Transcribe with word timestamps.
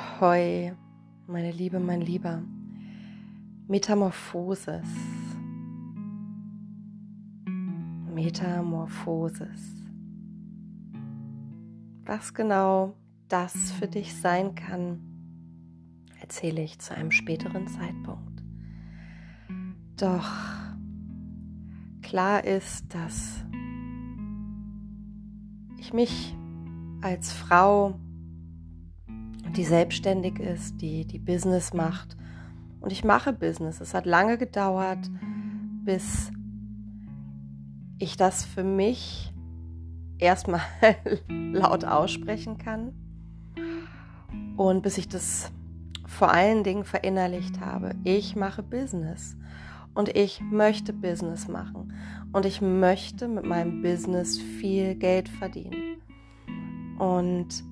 Ahoi, 0.00 0.72
meine 1.26 1.52
Liebe, 1.52 1.78
mein 1.78 2.00
Lieber. 2.00 2.42
Metamorphosis. 3.68 4.86
Metamorphosis. 8.14 9.84
Was 12.06 12.32
genau 12.32 12.94
das 13.28 13.72
für 13.72 13.88
dich 13.88 14.14
sein 14.14 14.54
kann, 14.54 15.00
erzähle 16.20 16.62
ich 16.62 16.78
zu 16.78 16.94
einem 16.94 17.10
späteren 17.10 17.68
Zeitpunkt. 17.68 18.42
Doch 19.96 20.30
klar 22.00 22.44
ist, 22.44 22.94
dass 22.94 23.44
ich 25.78 25.92
mich 25.92 26.34
als 27.02 27.32
Frau 27.32 27.98
die 29.56 29.64
selbstständig 29.64 30.38
ist, 30.38 30.80
die, 30.80 31.04
die 31.04 31.18
Business 31.18 31.72
macht. 31.72 32.16
Und 32.80 32.92
ich 32.92 33.04
mache 33.04 33.32
Business. 33.32 33.80
Es 33.80 33.94
hat 33.94 34.06
lange 34.06 34.38
gedauert, 34.38 35.10
bis 35.84 36.30
ich 37.98 38.16
das 38.16 38.44
für 38.44 38.64
mich 38.64 39.32
erstmal 40.18 40.62
laut 41.28 41.84
aussprechen 41.84 42.58
kann 42.58 42.92
und 44.56 44.82
bis 44.82 44.98
ich 44.98 45.08
das 45.08 45.52
vor 46.06 46.32
allen 46.32 46.64
Dingen 46.64 46.84
verinnerlicht 46.84 47.60
habe. 47.60 47.94
Ich 48.04 48.36
mache 48.36 48.62
Business 48.62 49.36
und 49.94 50.14
ich 50.16 50.40
möchte 50.40 50.92
Business 50.92 51.48
machen 51.48 51.92
und 52.32 52.46
ich 52.46 52.60
möchte 52.60 53.28
mit 53.28 53.44
meinem 53.44 53.82
Business 53.82 54.38
viel 54.38 54.94
Geld 54.94 55.28
verdienen. 55.28 56.00
Und 56.98 57.64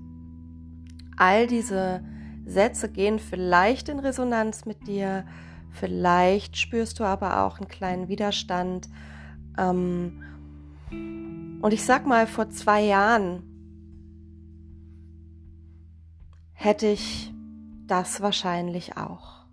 all 1.18 1.46
diese 1.46 2.02
Sätze 2.44 2.90
gehen 2.90 3.18
vielleicht 3.18 3.88
in 3.88 3.98
Resonanz 3.98 4.64
mit 4.64 4.86
dir, 4.86 5.26
vielleicht 5.70 6.56
spürst 6.56 6.98
du 6.98 7.04
aber 7.04 7.44
auch 7.44 7.58
einen 7.58 7.68
kleinen 7.68 8.08
Widerstand. 8.08 8.88
Ähm, 9.58 10.22
und 11.60 11.72
ich 11.72 11.84
sag 11.84 12.06
mal, 12.06 12.26
vor 12.26 12.48
zwei 12.50 12.82
Jahren 12.82 13.42
hätte 16.52 16.86
ich 16.86 17.32
das 17.86 18.20
wahrscheinlich 18.20 18.96
auch. 18.96 19.44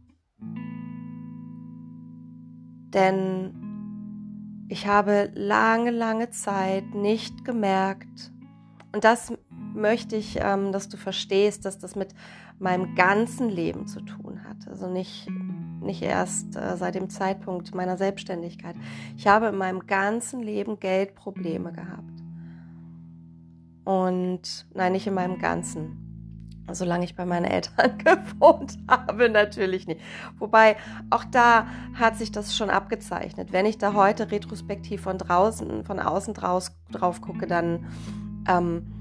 Denn 2.94 3.54
ich 4.70 4.88
habe 4.88 5.32
lange, 5.36 5.92
lange 5.92 6.30
Zeit 6.30 6.96
nicht 6.96 7.44
gemerkt, 7.44 8.32
und 8.96 9.04
das 9.04 9.34
möchte 9.76 10.16
ich, 10.16 10.40
ähm, 10.42 10.72
dass 10.72 10.90
du 10.90 10.98
verstehst, 10.98 11.66
dass 11.66 11.78
das 11.78 11.95
mit 11.95 12.14
meinem 12.59 12.95
ganzen 12.95 13.50
Leben 13.50 13.88
zu 13.88 14.02
tun 14.02 14.42
hat. 14.48 14.68
Also 14.68 14.88
nicht, 14.90 15.28
nicht 15.81 16.02
erst 16.02 16.56
äh, 16.56 16.78
seit 16.78 16.95
dem 16.95 17.09
Zeitpunkt 17.09 17.76
meiner 17.76 17.98
Selbstständigkeit. 17.98 18.76
Ich 19.18 19.28
habe 19.28 19.48
in 19.48 19.58
meinem 19.58 19.86
ganzen 19.86 20.42
Leben 20.42 20.80
Geldprobleme 20.80 21.73
gehabt. 21.73 22.16
Und 23.84 24.66
nein, 24.73 24.94
nicht 24.94 25.06
in 25.08 25.14
meinem 25.14 25.38
ganzen. 25.38 26.02
Solange 26.72 27.06
ich 27.06 27.16
bei 27.16 27.26
meinen 27.26 27.46
Eltern 27.46 27.98
gewohnt 28.40 28.80
habe, 28.88 29.30
natürlich 29.30 29.86
nicht. 29.86 30.02
Wobei 30.40 30.78
auch 31.12 31.23
da 31.26 31.68
hat 31.94 32.18
sich 32.18 32.31
das 32.31 32.56
schon 32.56 32.72
abgezeichnet. 32.72 33.52
Wenn 33.52 33.68
ich 33.68 33.78
da 33.78 33.94
heute 33.94 34.31
retrospektiv 34.31 35.02
von 35.02 35.20
draußen, 35.20 35.86
von 35.86 36.00
außen 36.00 36.34
draus, 36.34 36.72
drauf 36.92 37.22
gucke, 37.22 37.46
dann 37.46 37.86
ähm, 38.48 38.95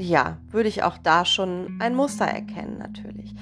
ja, 0.00 0.38
würde 0.50 0.68
ich 0.68 0.82
auch 0.82 0.98
da 0.98 1.24
schon 1.24 1.78
ein 1.80 1.94
Muster 1.94 2.24
erkennen 2.24 2.78
natürlich. 2.78 3.34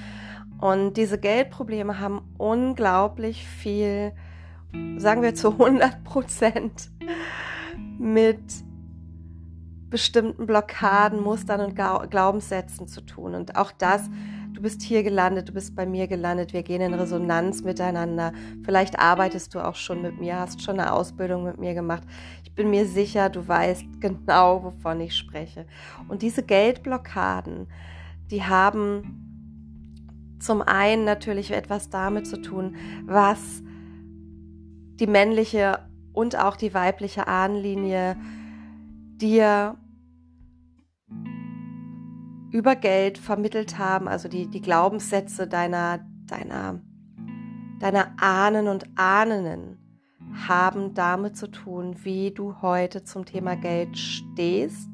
Und 0.60 0.97
diese 0.97 1.19
Geldprobleme 1.19 2.00
haben 2.00 2.22
unglaublich 2.37 3.47
viel, 3.47 4.12
sagen 4.97 5.22
wir 5.22 5.34
zu 5.34 5.53
100 5.53 6.05
Prozent, 6.05 6.91
mit 7.99 8.41
bestimmten 9.91 10.47
Blockaden, 10.47 11.22
Mustern 11.22 11.60
und 11.60 11.75
Glaubenssätzen 11.75 12.88
zu 12.88 13.00
tun. 13.00 13.34
Und 13.34 13.56
auch 13.56 13.72
das, 13.72 14.11
du 14.58 14.62
bist 14.62 14.82
hier 14.82 15.04
gelandet, 15.04 15.48
du 15.48 15.52
bist 15.52 15.76
bei 15.76 15.86
mir 15.86 16.08
gelandet, 16.08 16.52
wir 16.52 16.64
gehen 16.64 16.80
in 16.80 16.92
Resonanz 16.92 17.62
miteinander. 17.62 18.32
Vielleicht 18.64 18.98
arbeitest 18.98 19.54
du 19.54 19.64
auch 19.64 19.76
schon 19.76 20.02
mit 20.02 20.19
mir, 20.19 20.41
hast 20.41 20.62
schon 20.62 20.80
eine 20.80 20.92
Ausbildung 20.92 21.44
mit 21.44 21.58
mir 21.58 21.74
gemacht. 21.74 22.02
Ich 22.42 22.52
bin 22.56 22.69
mir 22.69 22.84
sicher, 22.84 23.30
du 23.30 23.46
weißt 23.46 24.00
genau, 24.00 24.64
wovon 24.64 25.00
ich 25.00 25.14
spreche. 25.16 25.64
Und 26.08 26.22
diese 26.22 26.42
Geldblockaden, 26.42 27.69
die 28.32 28.42
haben 28.42 30.36
zum 30.41 30.60
einen 30.60 31.04
natürlich 31.04 31.52
etwas 31.52 31.88
damit 31.88 32.26
zu 32.26 32.42
tun, 32.42 32.75
was 33.06 33.62
die 34.96 35.06
männliche 35.06 35.86
und 36.12 36.34
auch 36.34 36.56
die 36.56 36.75
weibliche 36.75 37.28
Ahnenlinie 37.28 38.16
dir 39.19 39.76
über 42.50 42.76
Geld 42.76 43.19
vermittelt 43.19 43.78
haben, 43.78 44.09
also 44.09 44.28
die, 44.28 44.47
die 44.47 44.60
Glaubenssätze 44.60 45.47
deiner, 45.47 46.00
deiner, 46.26 46.81
deiner 47.81 48.12
Ahnen 48.20 48.69
und 48.69 48.86
Ahnen 48.97 49.78
haben 50.48 50.94
damit 50.94 51.37
zu 51.37 51.48
tun, 51.48 51.97
wie 52.04 52.31
du 52.31 52.60
heute 52.62 53.04
zum 53.04 53.25
Thema 53.25 53.56
Geld 53.56 53.98
stehst 53.98 54.91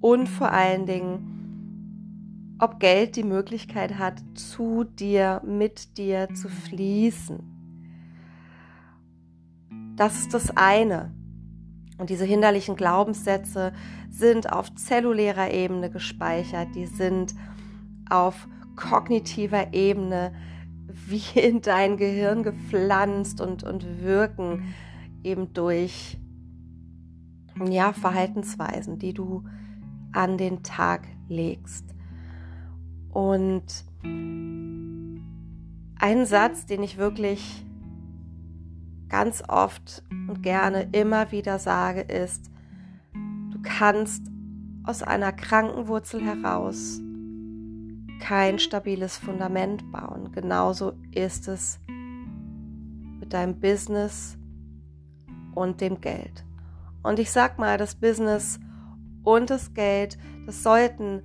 und 0.00 0.28
vor 0.28 0.50
allen 0.50 0.86
Dingen, 0.86 2.56
ob 2.58 2.78
Geld 2.80 3.16
die 3.16 3.24
Möglichkeit 3.24 3.98
hat, 3.98 4.22
zu 4.34 4.84
dir, 4.84 5.42
mit 5.44 5.98
dir 5.98 6.28
zu 6.34 6.48
fließen. 6.48 7.52
Das 9.96 10.20
ist 10.20 10.32
das 10.32 10.56
eine. 10.56 11.12
Und 12.02 12.10
diese 12.10 12.24
hinderlichen 12.24 12.74
Glaubenssätze 12.74 13.72
sind 14.10 14.52
auf 14.52 14.74
zellulärer 14.74 15.52
Ebene 15.52 15.88
gespeichert, 15.88 16.74
die 16.74 16.86
sind 16.86 17.32
auf 18.10 18.48
kognitiver 18.74 19.72
Ebene 19.72 20.34
wie 21.06 21.22
in 21.40 21.62
dein 21.62 21.96
Gehirn 21.96 22.42
gepflanzt 22.42 23.40
und, 23.40 23.62
und 23.62 24.02
wirken 24.02 24.74
eben 25.22 25.52
durch 25.52 26.18
ja, 27.70 27.92
Verhaltensweisen, 27.92 28.98
die 28.98 29.14
du 29.14 29.44
an 30.10 30.38
den 30.38 30.64
Tag 30.64 31.06
legst. 31.28 31.84
Und 33.12 33.84
ein 36.00 36.26
Satz, 36.26 36.66
den 36.66 36.82
ich 36.82 36.98
wirklich 36.98 37.64
ganz 39.12 39.44
oft 39.46 40.02
und 40.10 40.42
gerne 40.42 40.88
immer 40.92 41.30
wieder 41.32 41.58
sage, 41.58 42.00
ist, 42.00 42.50
du 43.12 43.60
kannst 43.62 44.24
aus 44.84 45.02
einer 45.02 45.32
Krankenwurzel 45.32 46.22
heraus 46.24 46.98
kein 48.20 48.58
stabiles 48.58 49.18
Fundament 49.18 49.92
bauen. 49.92 50.32
Genauso 50.32 50.94
ist 51.12 51.46
es 51.46 51.78
mit 53.20 53.34
deinem 53.34 53.60
Business 53.60 54.38
und 55.54 55.82
dem 55.82 56.00
Geld. 56.00 56.44
Und 57.02 57.18
ich 57.18 57.30
sag 57.30 57.58
mal, 57.58 57.76
das 57.76 57.94
Business 57.96 58.58
und 59.24 59.50
das 59.50 59.74
Geld, 59.74 60.16
das 60.46 60.62
sollten, 60.62 61.22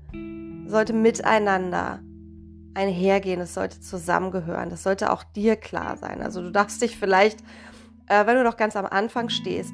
sollte 0.67 0.91
miteinander 0.91 2.01
einhergehen, 2.73 3.39
es 3.39 3.53
sollte 3.53 3.79
zusammengehören, 3.79 4.69
das 4.69 4.83
sollte 4.83 5.11
auch 5.11 5.23
dir 5.23 5.55
klar 5.55 5.95
sein. 5.95 6.21
Also 6.21 6.41
du 6.41 6.51
darfst 6.51 6.81
dich 6.81 6.97
vielleicht 6.97 7.39
äh, 8.07 8.25
wenn 8.25 8.37
du 8.37 8.43
noch 8.43 8.57
ganz 8.57 8.75
am 8.75 8.85
Anfang 8.85 9.29
stehst, 9.29 9.73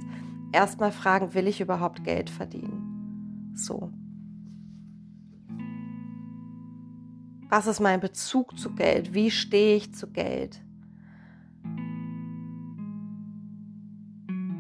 erstmal 0.52 0.92
fragen, 0.92 1.34
will 1.34 1.48
ich 1.48 1.62
überhaupt 1.62 2.04
Geld 2.04 2.30
verdienen? 2.30 3.54
So. 3.56 3.92
Was 7.50 7.68
ist 7.68 7.80
mein 7.80 8.00
Bezug 8.00 8.58
zu 8.58 8.74
Geld? 8.74 9.14
Wie 9.14 9.30
stehe 9.30 9.76
ich 9.76 9.94
zu 9.94 10.12
Geld? 10.12 10.60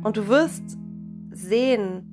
Und 0.04 0.18
du 0.18 0.28
wirst 0.28 0.78
sehen, 1.32 2.10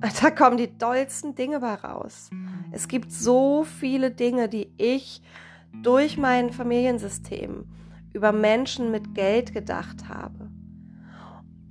da 0.22 0.30
kommen 0.30 0.58
die 0.58 0.76
dollsten 0.76 1.34
Dinge 1.34 1.60
bei 1.60 1.74
raus. 1.74 2.30
Es 2.72 2.88
gibt 2.88 3.10
so 3.10 3.64
viele 3.64 4.10
Dinge, 4.10 4.48
die 4.48 4.70
ich 4.76 5.22
durch 5.82 6.18
mein 6.18 6.50
Familiensystem 6.50 7.64
über 8.18 8.32
Menschen 8.32 8.90
mit 8.90 9.14
Geld 9.14 9.54
gedacht 9.54 10.08
habe. 10.08 10.50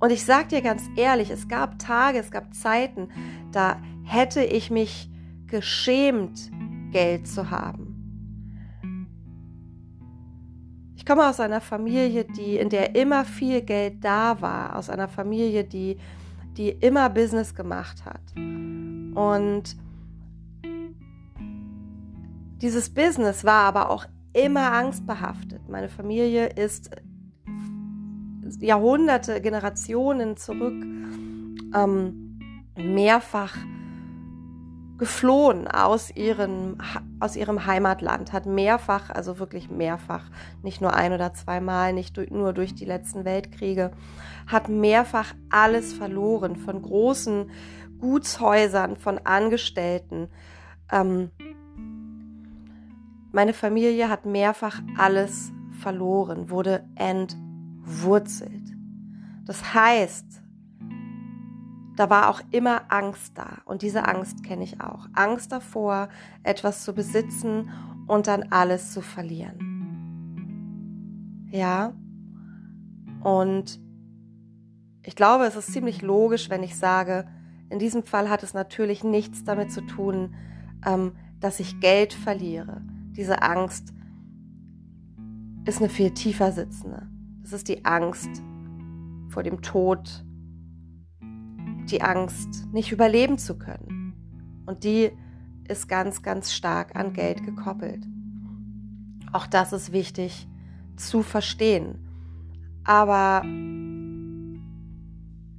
Und 0.00 0.10
ich 0.10 0.24
sage 0.24 0.48
dir 0.48 0.62
ganz 0.62 0.82
ehrlich, 0.96 1.28
es 1.30 1.46
gab 1.46 1.78
Tage, 1.78 2.18
es 2.18 2.30
gab 2.30 2.54
Zeiten, 2.54 3.08
da 3.52 3.80
hätte 4.04 4.42
ich 4.42 4.70
mich 4.70 5.10
geschämt, 5.46 6.50
Geld 6.90 7.28
zu 7.28 7.50
haben. 7.50 7.84
Ich 10.96 11.04
komme 11.04 11.28
aus 11.28 11.38
einer 11.38 11.60
Familie, 11.60 12.24
die, 12.24 12.56
in 12.56 12.70
der 12.70 12.94
immer 12.94 13.26
viel 13.26 13.60
Geld 13.60 14.02
da 14.02 14.40
war, 14.40 14.76
aus 14.76 14.88
einer 14.88 15.08
Familie, 15.08 15.64
die, 15.64 15.98
die 16.56 16.70
immer 16.70 17.10
Business 17.10 17.54
gemacht 17.54 18.06
hat. 18.06 18.22
Und 18.34 19.76
Dieses 22.60 22.90
Business 22.90 23.44
war 23.44 23.62
aber 23.64 23.88
auch 23.88 24.06
immer 24.44 24.72
angstbehaftet. 24.72 25.68
Meine 25.68 25.88
Familie 25.88 26.46
ist 26.46 26.90
Jahrhunderte, 28.60 29.40
Generationen 29.40 30.36
zurück 30.36 30.84
ähm, 31.74 32.40
mehrfach 32.76 33.56
geflohen 34.98 35.68
aus 35.68 36.10
ihrem, 36.10 36.76
aus 37.20 37.36
ihrem 37.36 37.66
Heimatland, 37.66 38.32
hat 38.32 38.46
mehrfach, 38.46 39.10
also 39.10 39.38
wirklich 39.38 39.70
mehrfach, 39.70 40.24
nicht 40.62 40.80
nur 40.80 40.92
ein 40.94 41.12
oder 41.12 41.32
zweimal, 41.32 41.92
nicht 41.92 42.16
durch, 42.16 42.30
nur 42.30 42.52
durch 42.52 42.74
die 42.74 42.84
letzten 42.84 43.24
Weltkriege, 43.24 43.92
hat 44.46 44.68
mehrfach 44.68 45.34
alles 45.50 45.92
verloren, 45.92 46.56
von 46.56 46.82
großen 46.82 47.50
Gutshäusern, 48.00 48.96
von 48.96 49.18
Angestellten. 49.18 50.28
Ähm, 50.90 51.30
meine 53.32 53.52
Familie 53.52 54.08
hat 54.08 54.26
mehrfach 54.26 54.80
alles 54.96 55.52
verloren, 55.80 56.50
wurde 56.50 56.84
entwurzelt. 56.94 58.74
Das 59.44 59.74
heißt, 59.74 60.42
da 61.96 62.10
war 62.10 62.30
auch 62.30 62.40
immer 62.50 62.92
Angst 62.92 63.36
da. 63.36 63.58
Und 63.64 63.82
diese 63.82 64.06
Angst 64.06 64.44
kenne 64.44 64.62
ich 64.62 64.80
auch. 64.80 65.08
Angst 65.14 65.50
davor, 65.52 66.08
etwas 66.42 66.84
zu 66.84 66.94
besitzen 66.94 67.70
und 68.06 68.26
dann 68.28 68.44
alles 68.50 68.92
zu 68.92 69.00
verlieren. 69.00 69.58
Ja. 71.50 71.92
Und 73.22 73.80
ich 75.02 75.16
glaube, 75.16 75.44
es 75.44 75.56
ist 75.56 75.72
ziemlich 75.72 76.02
logisch, 76.02 76.50
wenn 76.50 76.62
ich 76.62 76.76
sage, 76.76 77.26
in 77.68 77.78
diesem 77.78 78.04
Fall 78.04 78.30
hat 78.30 78.42
es 78.42 78.54
natürlich 78.54 79.02
nichts 79.02 79.44
damit 79.44 79.72
zu 79.72 79.80
tun, 79.80 80.34
ähm, 80.86 81.16
dass 81.40 81.60
ich 81.60 81.80
Geld 81.80 82.12
verliere. 82.12 82.80
Diese 83.18 83.42
Angst 83.42 83.92
ist 85.64 85.80
eine 85.80 85.88
viel 85.88 86.12
tiefer 86.12 86.52
sitzende. 86.52 87.08
Das 87.42 87.52
ist 87.52 87.66
die 87.66 87.84
Angst 87.84 88.30
vor 89.28 89.42
dem 89.42 89.60
Tod, 89.60 90.24
die 91.90 92.00
Angst, 92.00 92.68
nicht 92.72 92.92
überleben 92.92 93.36
zu 93.36 93.58
können. 93.58 94.62
Und 94.66 94.84
die 94.84 95.10
ist 95.66 95.88
ganz, 95.88 96.22
ganz 96.22 96.52
stark 96.52 96.94
an 96.94 97.12
Geld 97.12 97.42
gekoppelt. 97.42 98.06
Auch 99.32 99.48
das 99.48 99.72
ist 99.72 99.90
wichtig 99.92 100.46
zu 100.94 101.24
verstehen. 101.24 101.98
Aber 102.84 103.42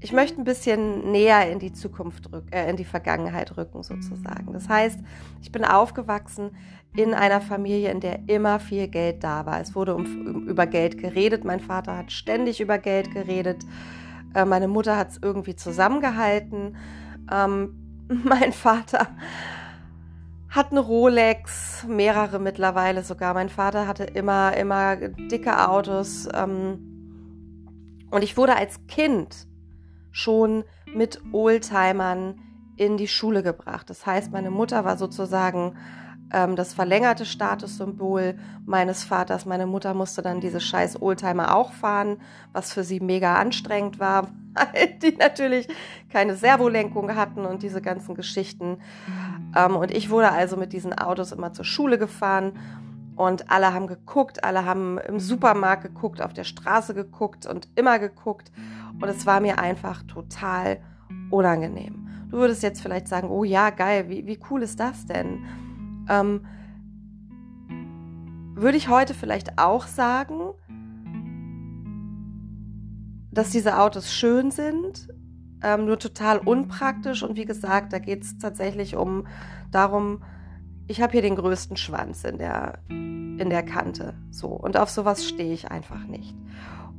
ich 0.02 0.14
möchte 0.14 0.40
ein 0.40 0.46
bisschen 0.46 1.12
näher 1.12 1.52
in 1.52 1.60
die 1.60 1.74
Zukunft 1.74 2.32
rücken, 2.32 2.52
äh, 2.52 2.70
in 2.70 2.78
die 2.78 2.86
Vergangenheit 2.86 3.58
rücken 3.58 3.84
sozusagen. 3.84 4.54
Das 4.54 4.70
heißt, 4.70 5.00
ich 5.42 5.52
bin 5.52 5.66
aufgewachsen 5.66 6.52
in 6.96 7.14
einer 7.14 7.42
Familie, 7.42 7.92
in 7.92 8.00
der 8.00 8.28
immer 8.28 8.60
viel 8.60 8.88
Geld 8.88 9.24
da 9.24 9.46
war. 9.46 9.60
Es 9.60 9.76
wurde 9.76 9.96
um, 9.96 10.48
über 10.48 10.68
Geld 10.68 10.98
geredet. 10.98 11.44
Mein 11.44 11.60
Vater 11.60 11.98
hat 11.98 12.12
ständig 12.12 12.62
über 12.62 12.78
Geld 12.78 13.12
geredet. 13.12 13.64
Äh, 14.34 14.46
meine 14.46 14.70
Mutter 14.70 14.96
hat 14.98 15.10
es 15.10 15.20
irgendwie 15.22 15.56
zusammengehalten. 15.56 16.78
Ähm, 17.32 18.06
mein 18.24 18.54
Vater 18.54 19.08
hat 20.50 20.72
eine 20.72 20.80
Rolex, 20.80 21.86
mehrere 21.88 22.40
mittlerweile 22.40 23.04
sogar. 23.04 23.34
Mein 23.34 23.50
Vater 23.50 23.86
hatte 23.86 24.06
immer, 24.06 24.56
immer 24.56 24.96
dicke 24.96 25.68
Autos. 25.70 26.28
Ähm, 26.34 26.86
und 28.10 28.24
ich 28.24 28.38
wurde 28.38 28.56
als 28.56 28.88
Kind 28.88 29.49
schon 30.12 30.64
mit 30.94 31.22
Oldtimern 31.32 32.42
in 32.76 32.98
die 32.98 33.08
Schule 33.08 33.44
gebracht. 33.44 33.90
Das 33.90 34.06
heißt, 34.06 34.32
meine 34.32 34.52
Mutter 34.52 34.86
war 34.86 34.98
sozusagen 34.98 35.76
ähm, 36.32 36.56
das 36.56 36.74
verlängerte 36.74 37.26
Statussymbol 37.26 38.38
meines 38.66 39.04
Vaters. 39.04 39.46
Meine 39.46 39.66
Mutter 39.66 39.94
musste 39.94 40.22
dann 40.22 40.40
diese 40.40 40.60
scheiß 40.60 41.02
Oldtimer 41.02 41.56
auch 41.56 41.74
fahren, 41.74 42.22
was 42.54 42.72
für 42.72 42.84
sie 42.84 43.00
mega 43.00 43.36
anstrengend 43.36 44.00
war, 44.00 44.30
weil 44.54 44.98
die 45.02 45.16
natürlich 45.18 45.68
keine 46.10 46.36
Servolenkung 46.36 47.16
hatten 47.16 47.46
und 47.46 47.64
diese 47.64 47.82
ganzen 47.82 48.16
Geschichten. 48.16 48.80
Ähm, 49.56 49.76
und 49.76 49.92
ich 49.92 50.10
wurde 50.10 50.32
also 50.32 50.56
mit 50.56 50.74
diesen 50.74 50.98
Autos 50.98 51.32
immer 51.32 51.54
zur 51.54 51.66
Schule 51.66 51.98
gefahren 51.98 52.54
und 53.20 53.52
alle 53.52 53.74
haben 53.74 53.88
geguckt, 53.88 54.46
alle 54.46 54.64
haben 54.64 54.98
im 54.98 55.20
Supermarkt 55.20 55.84
geguckt, 55.84 56.22
auf 56.22 56.32
der 56.32 56.46
Straße 56.46 56.94
geguckt 56.94 57.46
und 57.46 57.68
immer 57.76 58.00
geguckt. 58.00 58.50
Und 58.94 59.10
es 59.10 59.26
war 59.26 59.42
mir 59.42 59.60
einfach 59.60 60.04
total 60.04 60.80
unangenehm. 61.30 62.08
Du 62.32 62.38
würdest 62.38 62.64
jetzt 62.64 62.82
vielleicht 62.82 63.10
sagen, 63.10 63.28
oh 63.30 63.44
ja, 63.44 63.72
geil, 63.72 64.08
wie, 64.08 64.26
wie 64.26 64.40
cool 64.50 64.64
ist 64.64 64.80
das 64.80 65.06
denn? 65.06 65.44
Ähm, 66.08 66.46
würde 68.56 68.78
ich 68.78 68.88
heute 68.88 69.14
vielleicht 69.14 69.60
auch 69.60 69.86
sagen, 69.86 70.52
dass 73.32 73.50
diese 73.50 73.80
Autos 73.80 74.14
schön 74.14 74.50
sind, 74.50 75.10
ähm, 75.62 75.84
nur 75.84 76.00
total 76.00 76.38
unpraktisch. 76.38 77.22
Und 77.22 77.36
wie 77.36 77.44
gesagt, 77.44 77.92
da 77.92 78.00
geht 78.00 78.24
es 78.24 78.38
tatsächlich 78.38 78.96
um 78.96 79.28
darum, 79.72 80.24
ich 80.90 81.02
habe 81.02 81.12
hier 81.12 81.22
den 81.22 81.36
größten 81.36 81.78
Schwanz 81.78 82.24
in 82.24 82.40
der, 82.40 82.80
in 82.90 83.50
der 83.50 83.62
Kante. 83.62 84.16
So. 84.32 84.48
Und 84.48 84.76
auf 84.76 84.90
sowas 84.90 85.24
stehe 85.24 85.54
ich 85.54 85.70
einfach 85.70 86.04
nicht. 86.06 86.36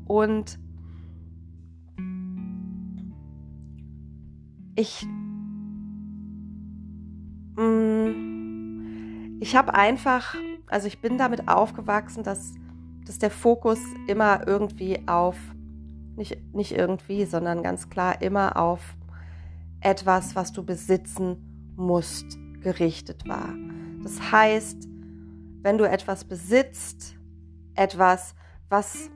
Und 0.07 0.61
ich. 4.77 5.05
Mh, 7.57 7.65
mm, 7.65 9.39
ich 9.41 9.57
habe 9.57 9.75
einfach, 9.75 10.37
also 10.69 10.87
ich 10.87 11.01
bin 11.01 11.19
damit 11.19 11.49
aufgewachsen, 11.49 12.23
dass, 12.23 12.55
dass 13.07 13.19
der 13.19 13.31
Fokus 13.31 13.81
immer 14.07 14.47
irgendwie 14.47 15.09
auf, 15.09 15.37
nicht, 16.15 16.55
nicht 16.55 16.73
irgendwie, 16.73 17.25
sondern 17.25 17.65
ganz 17.65 17.91
klar 17.91 18.23
immer 18.23 18.57
auf 18.57 18.97
etwas, 19.81 20.37
was 20.37 20.53
du 20.53 20.63
besitzen 20.63 21.73
musst, 21.75 22.39
gerichtet 22.63 23.27
war. 23.27 23.55
Das 24.03 24.33
heißt, 24.33 24.89
wenn 25.63 25.79
du 25.79 25.89
etwas 25.89 26.25
besitzt, 26.25 27.17
etwas, 27.75 28.35
was 28.69 29.11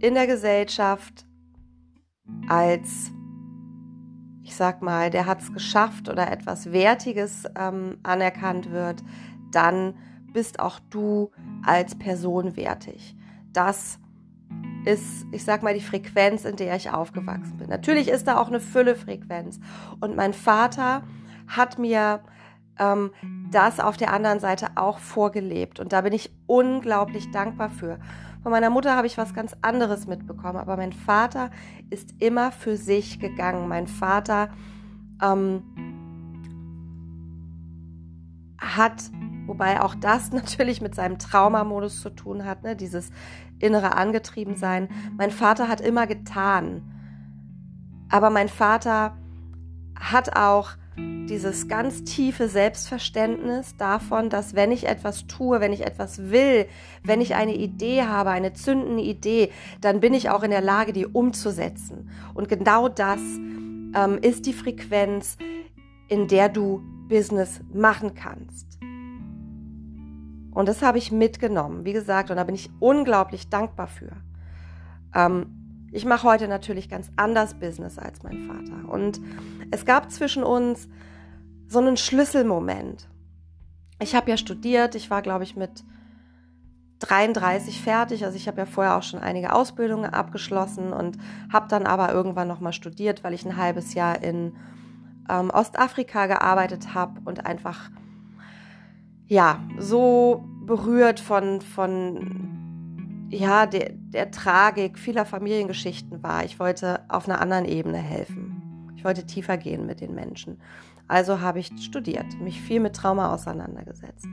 in 0.00 0.14
der 0.14 0.26
Gesellschaft 0.26 1.26
als, 2.48 3.10
ich 4.42 4.56
sag 4.56 4.82
mal, 4.82 5.10
der 5.10 5.26
hat 5.26 5.42
es 5.42 5.52
geschafft 5.52 6.08
oder 6.08 6.30
etwas 6.30 6.72
Wertiges 6.72 7.44
ähm, 7.56 7.98
anerkannt 8.02 8.70
wird, 8.70 9.02
dann 9.52 9.94
bist 10.32 10.60
auch 10.60 10.78
du 10.90 11.30
als 11.64 11.96
Person 11.96 12.56
wertig. 12.56 13.16
Das 13.52 13.98
ist, 14.84 15.26
ich 15.32 15.44
sag 15.44 15.62
mal, 15.62 15.74
die 15.74 15.80
Frequenz, 15.80 16.44
in 16.44 16.56
der 16.56 16.76
ich 16.76 16.90
aufgewachsen 16.90 17.58
bin. 17.58 17.68
Natürlich 17.68 18.08
ist 18.08 18.26
da 18.26 18.38
auch 18.38 18.48
eine 18.48 18.60
Fülle-Frequenz. 18.60 19.60
Und 20.00 20.16
mein 20.16 20.32
Vater 20.32 21.02
hat 21.46 21.78
mir 21.78 22.22
ähm, 22.78 23.10
das 23.50 23.80
auf 23.80 23.96
der 23.96 24.12
anderen 24.12 24.40
Seite 24.40 24.68
auch 24.76 24.98
vorgelebt. 24.98 25.80
Und 25.80 25.92
da 25.92 26.02
bin 26.02 26.12
ich 26.12 26.30
unglaublich 26.46 27.30
dankbar 27.30 27.70
für. 27.70 27.98
Von 28.42 28.52
meiner 28.52 28.70
Mutter 28.70 28.96
habe 28.96 29.06
ich 29.06 29.18
was 29.18 29.34
ganz 29.34 29.54
anderes 29.60 30.06
mitbekommen, 30.06 30.58
aber 30.58 30.76
mein 30.76 30.92
Vater 30.92 31.50
ist 31.90 32.14
immer 32.20 32.52
für 32.52 32.76
sich 32.76 33.20
gegangen. 33.20 33.68
Mein 33.68 33.86
Vater 33.86 34.48
ähm, 35.20 35.62
hat 38.58 39.10
Wobei 39.50 39.82
auch 39.82 39.96
das 39.96 40.30
natürlich 40.32 40.80
mit 40.80 40.94
seinem 40.94 41.18
Traumamodus 41.18 42.00
zu 42.00 42.10
tun 42.10 42.44
hat, 42.44 42.62
ne? 42.62 42.76
dieses 42.76 43.10
innere 43.58 43.96
Angetriebensein. 43.96 44.88
Mein 45.18 45.32
Vater 45.32 45.66
hat 45.66 45.80
immer 45.80 46.06
getan. 46.06 46.82
Aber 48.08 48.30
mein 48.30 48.48
Vater 48.48 49.16
hat 49.98 50.36
auch 50.36 50.70
dieses 50.96 51.68
ganz 51.68 52.02
tiefe 52.04 52.48
Selbstverständnis 52.48 53.76
davon, 53.76 54.28
dass 54.30 54.54
wenn 54.54 54.72
ich 54.72 54.88
etwas 54.88 55.26
tue, 55.26 55.60
wenn 55.60 55.72
ich 55.72 55.86
etwas 55.86 56.30
will, 56.30 56.66
wenn 57.04 57.20
ich 57.20 57.34
eine 57.34 57.54
Idee 57.54 58.02
habe, 58.02 58.30
eine 58.30 58.52
zündende 58.52 59.02
Idee, 59.02 59.50
dann 59.80 60.00
bin 60.00 60.12
ich 60.12 60.30
auch 60.30 60.42
in 60.42 60.50
der 60.50 60.60
Lage, 60.60 60.92
die 60.92 61.06
umzusetzen. 61.06 62.10
Und 62.34 62.48
genau 62.48 62.88
das 62.88 63.20
ähm, 63.20 64.18
ist 64.20 64.46
die 64.46 64.52
Frequenz, 64.52 65.36
in 66.08 66.26
der 66.26 66.48
du 66.48 66.82
Business 67.08 67.60
machen 67.72 68.14
kannst. 68.14 68.78
Und 70.52 70.68
das 70.68 70.82
habe 70.82 70.98
ich 70.98 71.12
mitgenommen, 71.12 71.84
wie 71.84 71.92
gesagt, 71.92 72.30
und 72.30 72.36
da 72.36 72.44
bin 72.44 72.56
ich 72.56 72.70
unglaublich 72.80 73.48
dankbar 73.48 73.86
für. 73.86 74.10
Ähm, 75.14 75.59
ich 75.92 76.04
mache 76.04 76.28
heute 76.28 76.48
natürlich 76.48 76.88
ganz 76.88 77.10
anders 77.16 77.54
Business 77.54 77.98
als 77.98 78.22
mein 78.22 78.46
Vater. 78.46 78.88
Und 78.88 79.20
es 79.70 79.84
gab 79.84 80.10
zwischen 80.10 80.42
uns 80.42 80.88
so 81.66 81.78
einen 81.78 81.96
Schlüsselmoment. 81.96 83.08
Ich 84.00 84.14
habe 84.14 84.30
ja 84.30 84.36
studiert, 84.36 84.94
ich 84.94 85.10
war, 85.10 85.22
glaube 85.22 85.44
ich, 85.44 85.56
mit 85.56 85.84
33 87.00 87.80
fertig. 87.80 88.24
Also 88.24 88.36
ich 88.36 88.46
habe 88.46 88.58
ja 88.58 88.66
vorher 88.66 88.96
auch 88.96 89.02
schon 89.02 89.20
einige 89.20 89.52
Ausbildungen 89.52 90.12
abgeschlossen 90.12 90.92
und 90.92 91.18
habe 91.52 91.68
dann 91.68 91.86
aber 91.86 92.12
irgendwann 92.12 92.48
nochmal 92.48 92.72
studiert, 92.72 93.24
weil 93.24 93.34
ich 93.34 93.44
ein 93.44 93.56
halbes 93.56 93.94
Jahr 93.94 94.22
in 94.22 94.54
ähm, 95.28 95.50
Ostafrika 95.50 96.26
gearbeitet 96.26 96.94
habe 96.94 97.20
und 97.24 97.46
einfach 97.46 97.90
ja, 99.26 99.60
so 99.78 100.44
berührt 100.66 101.20
von, 101.20 101.60
von 101.60 102.69
ja, 103.30 103.66
der, 103.66 103.90
der 103.92 104.30
Tragik 104.30 104.98
vieler 104.98 105.24
Familiengeschichten 105.24 106.22
war. 106.22 106.44
Ich 106.44 106.58
wollte 106.58 107.00
auf 107.08 107.28
einer 107.28 107.40
anderen 107.40 107.64
Ebene 107.64 107.98
helfen. 107.98 108.92
Ich 108.96 109.04
wollte 109.04 109.24
tiefer 109.24 109.56
gehen 109.56 109.86
mit 109.86 110.00
den 110.00 110.14
Menschen. 110.14 110.60
Also 111.06 111.40
habe 111.40 111.60
ich 111.60 111.70
studiert, 111.80 112.40
mich 112.40 112.60
viel 112.60 112.80
mit 112.80 112.94
Trauma 112.94 113.32
auseinandergesetzt. 113.32 114.26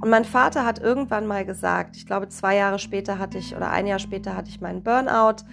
Und 0.00 0.10
mein 0.10 0.24
Vater 0.24 0.64
hat 0.66 0.80
irgendwann 0.80 1.26
mal 1.26 1.44
gesagt, 1.44 1.96
ich 1.96 2.06
glaube 2.06 2.28
zwei 2.28 2.56
Jahre 2.56 2.78
später 2.78 3.18
hatte 3.18 3.38
ich 3.38 3.56
oder 3.56 3.70
ein 3.70 3.86
Jahr 3.86 3.98
später 3.98 4.36
hatte 4.36 4.50
ich 4.50 4.60
meinen 4.60 4.82
Burnout 4.82 5.44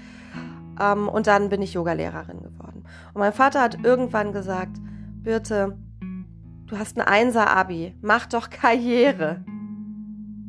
ähm, 0.79 1.07
und 1.07 1.27
dann 1.27 1.49
bin 1.49 1.61
ich 1.61 1.73
Yogalehrerin 1.73 2.41
geworden. 2.41 2.83
Und 3.13 3.19
mein 3.19 3.33
Vater 3.33 3.61
hat 3.61 3.83
irgendwann 3.83 4.33
gesagt, 4.33 4.77
Birte, 5.23 5.77
du 6.65 6.77
hast 6.77 6.97
ein 6.97 7.07
Einser-Abi, 7.07 7.95
mach 8.01 8.25
doch 8.25 8.49
Karriere. 8.49 9.43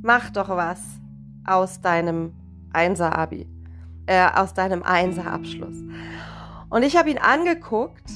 Mach 0.02 0.30
doch 0.30 0.48
was 0.48 1.01
aus 1.44 1.80
deinem 1.80 2.32
Einser-Abi, 2.72 3.46
äh, 4.06 4.28
aus 4.34 4.54
deinem 4.54 4.82
Einser-Abschluss. 4.82 5.76
Und 6.68 6.82
ich 6.82 6.96
habe 6.96 7.10
ihn 7.10 7.18
angeguckt 7.18 8.10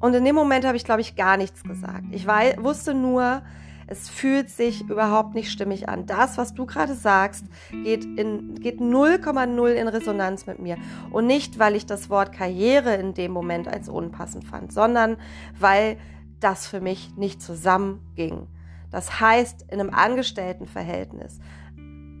und 0.00 0.14
in 0.14 0.24
dem 0.24 0.34
Moment 0.34 0.66
habe 0.66 0.76
ich, 0.76 0.84
glaube 0.84 1.00
ich, 1.00 1.16
gar 1.16 1.36
nichts 1.36 1.64
gesagt. 1.64 2.04
Ich 2.10 2.26
weiß, 2.26 2.56
wusste 2.58 2.92
nur, 2.92 3.42
es 3.86 4.08
fühlt 4.08 4.50
sich 4.50 4.82
überhaupt 4.88 5.34
nicht 5.34 5.50
stimmig 5.50 5.88
an. 5.88 6.06
Das, 6.06 6.38
was 6.38 6.54
du 6.54 6.66
gerade 6.66 6.94
sagst, 6.94 7.46
geht 7.70 8.04
in 8.04 8.54
geht 8.56 8.80
0,0 8.80 9.68
in 9.72 9.88
Resonanz 9.88 10.46
mit 10.46 10.58
mir 10.58 10.76
und 11.10 11.26
nicht, 11.26 11.58
weil 11.58 11.74
ich 11.74 11.86
das 11.86 12.10
Wort 12.10 12.32
Karriere 12.32 12.94
in 12.94 13.14
dem 13.14 13.32
Moment 13.32 13.68
als 13.68 13.88
unpassend 13.88 14.44
fand, 14.44 14.72
sondern 14.72 15.16
weil 15.58 15.96
das 16.40 16.66
für 16.66 16.80
mich 16.80 17.16
nicht 17.16 17.42
zusammenging. 17.42 18.46
Das 18.90 19.20
heißt, 19.20 19.62
in 19.70 19.80
einem 19.80 19.90
Angestelltenverhältnis 19.90 21.40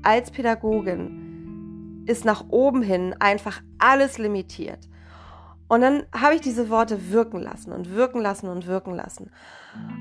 als 0.04 0.30
Pädagogin 0.30 2.04
ist 2.06 2.24
nach 2.24 2.44
oben 2.48 2.82
hin 2.82 3.14
einfach 3.18 3.62
alles 3.78 4.18
limitiert. 4.18 4.88
Und 5.68 5.80
dann 5.80 6.04
habe 6.14 6.34
ich 6.34 6.40
diese 6.40 6.68
Worte 6.68 7.10
wirken 7.10 7.40
lassen 7.40 7.72
und 7.72 7.94
wirken 7.94 8.20
lassen 8.20 8.48
und 8.48 8.66
wirken 8.66 8.94
lassen. 8.94 9.30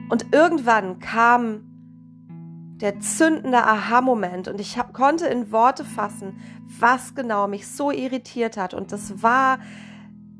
Und 0.09 0.33
irgendwann 0.33 0.99
kam 0.99 1.63
der 2.81 2.99
zündende 2.99 3.63
Aha-Moment 3.63 4.49
und 4.49 4.59
ich 4.59 4.77
hab, 4.77 4.93
konnte 4.93 5.25
in 5.27 5.51
Worte 5.51 5.85
fassen, 5.85 6.39
was 6.79 7.15
genau 7.15 7.47
mich 7.47 7.67
so 7.67 7.91
irritiert 7.91 8.57
hat. 8.57 8.73
Und 8.73 8.91
das 8.91 9.23
war, 9.23 9.59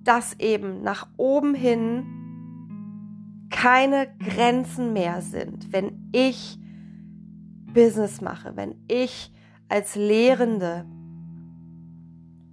dass 0.03 0.37
eben 0.39 0.81
nach 0.81 1.07
oben 1.15 1.55
hin 1.55 2.05
keine 3.49 4.13
Grenzen 4.19 4.93
mehr 4.93 5.21
sind, 5.21 5.71
wenn 5.71 6.09
ich 6.11 6.59
Business 7.73 8.19
mache, 8.21 8.55
wenn 8.55 8.75
ich 8.87 9.32
als 9.73 9.95
Lehrende 9.95 10.85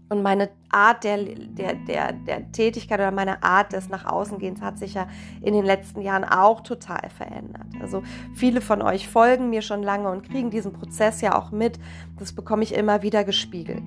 und 0.09 0.23
meine 0.23 0.49
Art 0.71 1.05
der, 1.05 1.19
der, 1.19 1.75
der, 1.75 2.13
der 2.15 2.51
Tätigkeit 2.51 2.99
oder 2.99 3.11
meine 3.11 3.43
Art 3.43 3.75
des 3.75 3.91
Nach 3.91 4.07
außengehens 4.07 4.63
hat 4.63 4.79
sich 4.79 4.95
ja 4.95 5.07
in 5.43 5.53
den 5.53 5.67
letzten 5.67 6.01
Jahren 6.01 6.25
auch 6.25 6.63
total 6.63 7.11
verändert. 7.11 7.67
Also 7.81 8.03
viele 8.35 8.63
von 8.63 8.81
euch 8.81 9.07
folgen 9.07 9.51
mir 9.51 9.61
schon 9.61 9.83
lange 9.83 10.11
und 10.11 10.23
kriegen 10.23 10.51
diesen 10.51 10.73
Prozess 10.73 11.21
ja 11.21 11.39
auch 11.39 11.53
mit. 11.53 11.79
Das 12.19 12.33
bekomme 12.33 12.63
ich 12.63 12.75
immer 12.75 13.03
wieder 13.03 13.23
gespiegelt. 13.23 13.85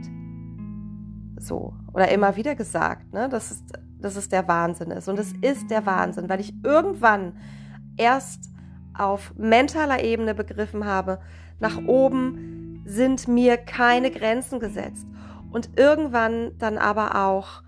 So. 1.40 1.74
Oder 1.92 2.10
immer 2.10 2.36
wieder 2.36 2.54
gesagt, 2.54 3.12
ne? 3.14 3.30
dass, 3.30 3.50
es, 3.50 3.64
dass 4.00 4.16
es 4.16 4.30
der 4.30 4.48
Wahnsinn 4.48 4.92
ist. 4.92 5.10
Und 5.10 5.18
es 5.18 5.34
ist 5.42 5.72
der 5.72 5.88
Wahnsinn, 5.88 6.30
weil 6.30 6.40
ich 6.40 6.54
irgendwann 6.64 7.34
erst 7.98 8.52
auf 8.94 9.34
mentaler 9.36 10.04
Ebene 10.04 10.36
begriffen 10.36 10.86
habe, 10.86 11.20
nach 11.60 11.80
oben 11.88 12.63
sind 12.86 13.28
mir 13.28 13.58
keine 13.58 14.12
Grenzen 14.12 14.60
gesetzt 14.60 15.08
und 15.52 15.78
irgendwann 15.78 16.58
dann 16.58 16.78
aber 16.78 17.28
auch 17.28 17.64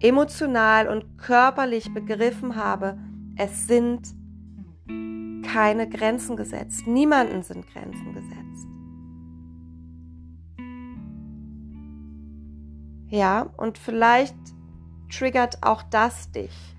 emotional 0.00 0.88
und 0.88 1.18
körperlich 1.18 1.92
begriffen 1.94 2.56
habe, 2.56 2.98
es 3.36 3.66
sind 3.66 4.14
keine 5.50 5.88
Grenzen 5.88 6.36
gesetzt. 6.36 6.86
Niemanden 6.86 7.42
sind 7.42 7.66
Grenzen 7.66 8.12
gesetzt. 8.12 8.66
Ja, 13.08 13.42
und 13.56 13.78
vielleicht 13.78 14.36
triggert 15.10 15.62
auch 15.62 15.82
das 15.84 16.30
dich. 16.32 16.74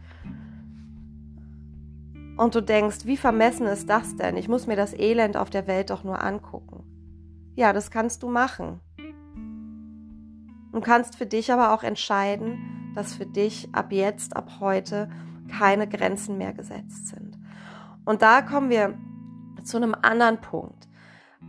Und 2.37 2.53
du 2.53 2.61
denkst, 2.61 3.05
wie 3.05 3.17
vermessen 3.17 3.65
ist 3.67 3.89
das 3.89 4.15
denn? 4.17 4.35
Ich 4.35 4.49
muss 4.49 4.67
mir 4.67 4.75
das 4.75 4.93
Elend 4.93 5.37
auf 5.37 5.49
der 5.49 5.67
Welt 5.67 5.89
doch 5.89 6.03
nur 6.03 6.21
angucken. 6.21 6.83
Ja, 7.55 7.71
das 7.71 7.89
kannst 7.89 8.21
du 8.23 8.29
machen. 8.29 8.81
Du 10.71 10.81
kannst 10.81 11.15
für 11.15 11.25
dich 11.25 11.51
aber 11.53 11.73
auch 11.73 11.83
entscheiden, 11.83 12.91
dass 12.95 13.13
für 13.13 13.25
dich 13.25 13.69
ab 13.73 13.91
jetzt, 13.91 14.35
ab 14.35 14.57
heute 14.59 15.09
keine 15.49 15.87
Grenzen 15.87 16.37
mehr 16.37 16.51
gesetzt 16.51 17.07
sind. 17.07 17.37
Und 18.03 18.21
da 18.21 18.41
kommen 18.41 18.69
wir 18.69 18.97
zu 19.63 19.77
einem 19.77 19.95
anderen 20.01 20.41
Punkt. 20.41 20.87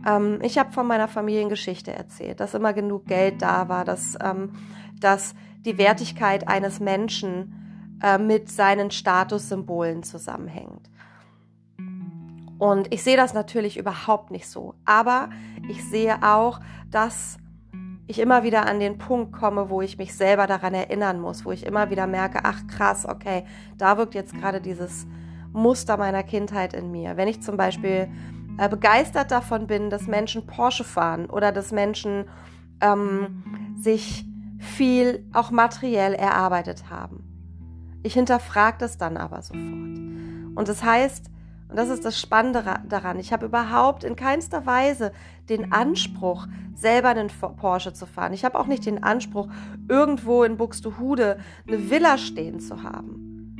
Ähm, 0.05 0.39
ich 0.41 0.57
habe 0.57 0.71
von 0.71 0.87
meiner 0.87 1.09
Familiengeschichte 1.09 1.91
erzählt, 1.91 2.39
dass 2.39 2.53
immer 2.53 2.73
genug 2.73 3.05
Geld 3.05 3.41
da 3.41 3.67
war, 3.67 3.83
dass, 3.83 4.17
ähm, 4.23 4.53
dass 4.99 5.35
die 5.65 5.77
Wertigkeit 5.77 6.47
eines 6.47 6.79
Menschen 6.79 7.97
äh, 8.01 8.17
mit 8.17 8.49
seinen 8.49 8.91
Statussymbolen 8.91 10.03
zusammenhängt. 10.03 10.89
Und 12.59 12.93
ich 12.93 13.03
sehe 13.03 13.17
das 13.17 13.33
natürlich 13.33 13.77
überhaupt 13.77 14.31
nicht 14.31 14.47
so. 14.47 14.73
Aber 14.85 15.29
ich 15.69 15.87
sehe 15.89 16.23
auch, 16.23 16.59
dass 16.89 17.37
ich 18.07 18.19
immer 18.19 18.43
wieder 18.43 18.65
an 18.65 18.79
den 18.79 18.97
Punkt 18.97 19.33
komme, 19.33 19.69
wo 19.69 19.81
ich 19.81 19.97
mich 19.97 20.15
selber 20.15 20.47
daran 20.47 20.73
erinnern 20.73 21.19
muss, 21.19 21.45
wo 21.45 21.51
ich 21.51 21.65
immer 21.65 21.89
wieder 21.89 22.07
merke, 22.07 22.39
ach 22.43 22.65
krass, 22.67 23.05
okay, 23.05 23.45
da 23.77 23.97
wirkt 23.97 24.15
jetzt 24.15 24.33
gerade 24.33 24.61
dieses 24.61 25.05
Muster 25.51 25.97
meiner 25.97 26.23
Kindheit 26.23 26.73
in 26.73 26.91
mir. 26.91 27.17
Wenn 27.17 27.27
ich 27.27 27.41
zum 27.41 27.57
Beispiel 27.57 28.07
äh, 28.57 28.69
begeistert 28.69 29.31
davon 29.31 29.67
bin, 29.67 29.89
dass 29.89 30.07
Menschen 30.07 30.47
Porsche 30.47 30.83
fahren 30.83 31.29
oder 31.29 31.51
dass 31.51 31.71
Menschen 31.71 32.25
ähm, 32.81 33.43
sich 33.75 34.25
viel 34.59 35.25
auch 35.33 35.51
materiell 35.51 36.13
erarbeitet 36.13 36.89
haben. 36.89 37.23
Ich 38.03 38.13
hinterfrage 38.13 38.77
das 38.79 38.97
dann 38.97 39.17
aber 39.17 39.41
sofort. 39.41 39.63
Und 39.63 40.67
das 40.67 40.83
heißt, 40.83 41.29
und 41.69 41.75
das 41.75 41.89
ist 41.89 42.05
das 42.05 42.19
Spannende 42.19 42.63
daran. 42.87 43.19
Ich 43.19 43.33
habe 43.33 43.45
überhaupt 43.45 44.03
in 44.03 44.15
keinster 44.15 44.65
Weise 44.65 45.11
den 45.49 45.73
Anspruch, 45.73 46.47
selber 46.75 47.09
einen 47.09 47.29
Porsche 47.29 47.93
zu 47.93 48.05
fahren. 48.05 48.33
Ich 48.33 48.45
habe 48.45 48.57
auch 48.57 48.67
nicht 48.67 48.85
den 48.85 49.03
Anspruch, 49.03 49.47
irgendwo 49.89 50.43
in 50.43 50.57
Buxtehude 50.57 51.39
eine 51.67 51.89
Villa 51.89 52.17
stehen 52.17 52.59
zu 52.59 52.83
haben. 52.83 53.55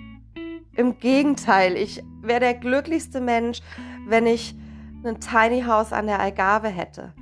Im 0.74 1.00
Gegenteil, 1.00 1.76
ich 1.76 2.04
wäre 2.22 2.40
der 2.40 2.54
glücklichste 2.54 3.20
Mensch, 3.20 3.62
wenn 4.08 4.26
ich 4.26 4.56
ein 5.04 5.20
Tiny 5.20 5.64
House 5.64 5.92
an 5.92 6.08
der 6.08 6.20
Algarve 6.20 6.70
hätte. 6.70 7.14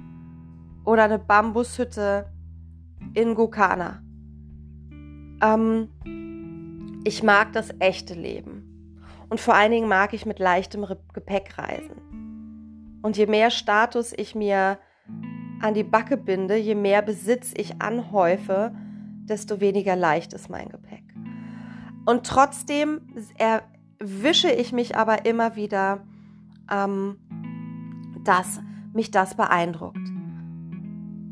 Oder 0.84 1.06
eine 1.06 1.20
Bambushütte 1.20 2.32
in 3.14 3.34
Gukana. 3.34 4.02
Ähm, 5.42 5.90
ich 7.06 7.24
mag 7.24 7.54
das 7.54 7.70
echte 7.80 8.14
Leben. 8.14 8.55
Und 9.30 9.40
vor 9.40 9.56
allen 9.56 9.72
Dingen 9.72 9.88
mag 9.88 10.14
ich 10.14 10.26
mit 10.26 10.40
leichtem 10.40 10.86
Gepäck 11.14 11.58
reisen. 11.58 13.00
Und 13.02 13.18
je 13.18 13.28
mehr 13.28 13.52
Status 13.52 14.14
ich 14.16 14.36
mir 14.36 14.80
an 15.62 15.74
die 15.74 15.84
Backe 15.84 16.18
binde, 16.18 16.56
je 16.58 16.76
mehr 16.76 17.02
Besitz 17.02 17.54
ich 17.56 17.82
anhäufe, 17.82 18.74
desto 19.26 19.60
weniger 19.60 19.96
leicht 19.96 20.34
ist 20.34 20.50
mein 20.50 20.70
Gepäck. 20.70 21.04
Und 22.06 22.26
trotzdem 22.26 23.02
erwische 23.38 24.52
ich 24.52 24.72
mich 24.72 24.96
aber 24.96 25.26
immer 25.26 25.56
wieder, 25.56 26.06
ähm, 26.72 27.18
dass 28.24 28.62
mich 28.94 29.12
das 29.12 29.36
beeindruckt. 29.36 29.98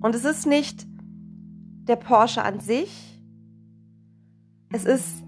Und 0.02 0.16
es 0.16 0.26
ist 0.26 0.46
nicht 0.46 0.86
der 1.88 1.96
Porsche 1.96 2.44
an 2.44 2.60
sich, 2.60 3.22
es 4.72 4.86
ist 4.86 5.24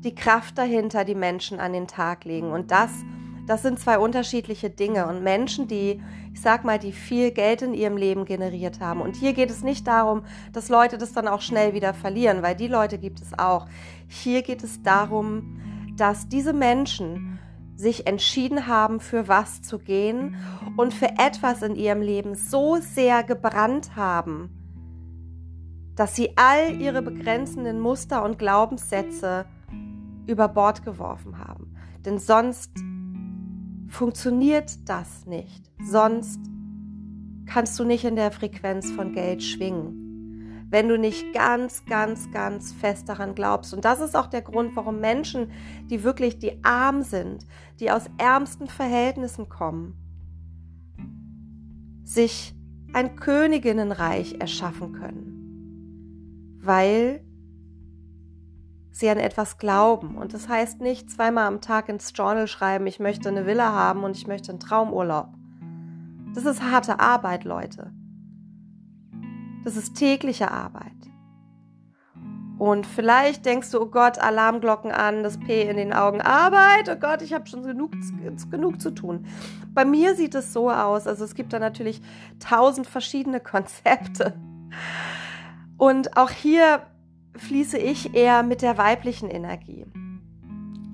die 0.00 0.14
Kraft 0.14 0.58
dahinter, 0.58 1.04
die 1.04 1.14
Menschen 1.14 1.58
an 1.60 1.72
den 1.72 1.86
Tag 1.86 2.24
legen. 2.24 2.52
Und 2.52 2.70
das, 2.70 2.90
das 3.46 3.62
sind 3.62 3.78
zwei 3.78 3.98
unterschiedliche 3.98 4.70
Dinge. 4.70 5.06
Und 5.06 5.22
Menschen, 5.22 5.68
die, 5.68 6.02
ich 6.32 6.40
sag 6.40 6.64
mal, 6.64 6.78
die 6.78 6.92
viel 6.92 7.30
Geld 7.30 7.62
in 7.62 7.74
ihrem 7.74 7.96
Leben 7.96 8.24
generiert 8.24 8.80
haben. 8.80 9.00
Und 9.00 9.16
hier 9.16 9.32
geht 9.32 9.50
es 9.50 9.62
nicht 9.62 9.86
darum, 9.86 10.22
dass 10.52 10.68
Leute 10.68 10.98
das 10.98 11.12
dann 11.12 11.28
auch 11.28 11.40
schnell 11.40 11.74
wieder 11.74 11.94
verlieren, 11.94 12.42
weil 12.42 12.54
die 12.54 12.68
Leute 12.68 12.98
gibt 12.98 13.20
es 13.20 13.38
auch. 13.38 13.66
Hier 14.08 14.42
geht 14.42 14.62
es 14.62 14.82
darum, 14.82 15.60
dass 15.96 16.28
diese 16.28 16.52
Menschen 16.52 17.38
sich 17.76 18.06
entschieden 18.06 18.66
haben, 18.66 19.00
für 19.00 19.28
was 19.28 19.62
zu 19.62 19.78
gehen 19.78 20.36
und 20.76 20.94
für 20.94 21.10
etwas 21.18 21.62
in 21.62 21.76
ihrem 21.76 22.00
Leben 22.00 22.34
so 22.34 22.76
sehr 22.80 23.22
gebrannt 23.22 23.96
haben, 23.96 24.50
dass 25.94 26.16
sie 26.16 26.36
all 26.36 26.80
ihre 26.80 27.02
begrenzenden 27.02 27.80
Muster 27.80 28.24
und 28.24 28.38
Glaubenssätze 28.38 29.46
über 30.26 30.48
Bord 30.48 30.84
geworfen 30.84 31.38
haben. 31.38 31.74
Denn 32.04 32.18
sonst 32.18 32.72
funktioniert 33.88 34.88
das 34.88 35.26
nicht. 35.26 35.70
Sonst 35.84 36.40
kannst 37.46 37.78
du 37.78 37.84
nicht 37.84 38.04
in 38.04 38.16
der 38.16 38.32
Frequenz 38.32 38.90
von 38.90 39.12
Geld 39.12 39.42
schwingen 39.42 40.06
wenn 40.68 40.88
du 40.88 40.98
nicht 40.98 41.32
ganz, 41.32 41.84
ganz, 41.86 42.30
ganz 42.32 42.72
fest 42.72 43.08
daran 43.08 43.34
glaubst. 43.34 43.72
Und 43.72 43.84
das 43.84 44.00
ist 44.00 44.16
auch 44.16 44.26
der 44.26 44.42
Grund, 44.42 44.74
warum 44.74 45.00
Menschen, 45.00 45.50
die 45.88 46.02
wirklich 46.02 46.38
die 46.38 46.62
arm 46.64 47.02
sind, 47.02 47.46
die 47.78 47.90
aus 47.90 48.10
ärmsten 48.18 48.66
Verhältnissen 48.66 49.48
kommen, 49.48 49.94
sich 52.04 52.54
ein 52.92 53.16
Königinnenreich 53.16 54.40
erschaffen 54.40 54.92
können, 54.92 56.58
weil 56.62 57.24
sie 58.98 59.10
an 59.10 59.18
etwas 59.18 59.58
glauben. 59.58 60.16
Und 60.16 60.34
das 60.34 60.48
heißt 60.48 60.80
nicht 60.80 61.10
zweimal 61.10 61.46
am 61.46 61.60
Tag 61.60 61.88
ins 61.88 62.12
Journal 62.14 62.48
schreiben, 62.48 62.86
ich 62.86 63.00
möchte 63.00 63.28
eine 63.28 63.46
Villa 63.46 63.72
haben 63.72 64.04
und 64.04 64.16
ich 64.16 64.26
möchte 64.26 64.50
einen 64.50 64.60
Traumurlaub. 64.60 65.28
Das 66.34 66.44
ist 66.46 66.62
harte 66.62 67.00
Arbeit, 67.00 67.44
Leute. 67.44 67.92
Das 69.64 69.76
ist 69.76 69.94
tägliche 69.94 70.50
Arbeit. 70.50 70.92
Und 72.58 72.86
vielleicht 72.86 73.44
denkst 73.44 73.70
du, 73.70 73.82
oh 73.82 73.86
Gott, 73.86 74.18
Alarmglocken 74.18 74.90
an, 74.90 75.22
das 75.22 75.38
P 75.38 75.62
in 75.68 75.76
den 75.76 75.92
Augen, 75.92 76.22
Arbeit, 76.22 76.88
oh 76.88 76.96
Gott, 76.96 77.20
ich 77.20 77.34
habe 77.34 77.46
schon 77.46 77.62
genug, 77.62 77.92
genug 78.50 78.80
zu 78.80 78.92
tun. 78.92 79.26
Bei 79.74 79.84
mir 79.84 80.14
sieht 80.14 80.34
es 80.34 80.54
so 80.54 80.70
aus, 80.70 81.06
also 81.06 81.24
es 81.24 81.34
gibt 81.34 81.52
da 81.52 81.58
natürlich 81.58 82.00
tausend 82.38 82.86
verschiedene 82.86 83.40
Konzepte. 83.52 84.32
Und 85.76 86.16
auch 86.16 86.30
hier 86.30 86.80
fließe 87.38 87.78
ich 87.78 88.14
eher 88.14 88.42
mit 88.42 88.62
der 88.62 88.78
weiblichen 88.78 89.30
Energie. 89.30 89.86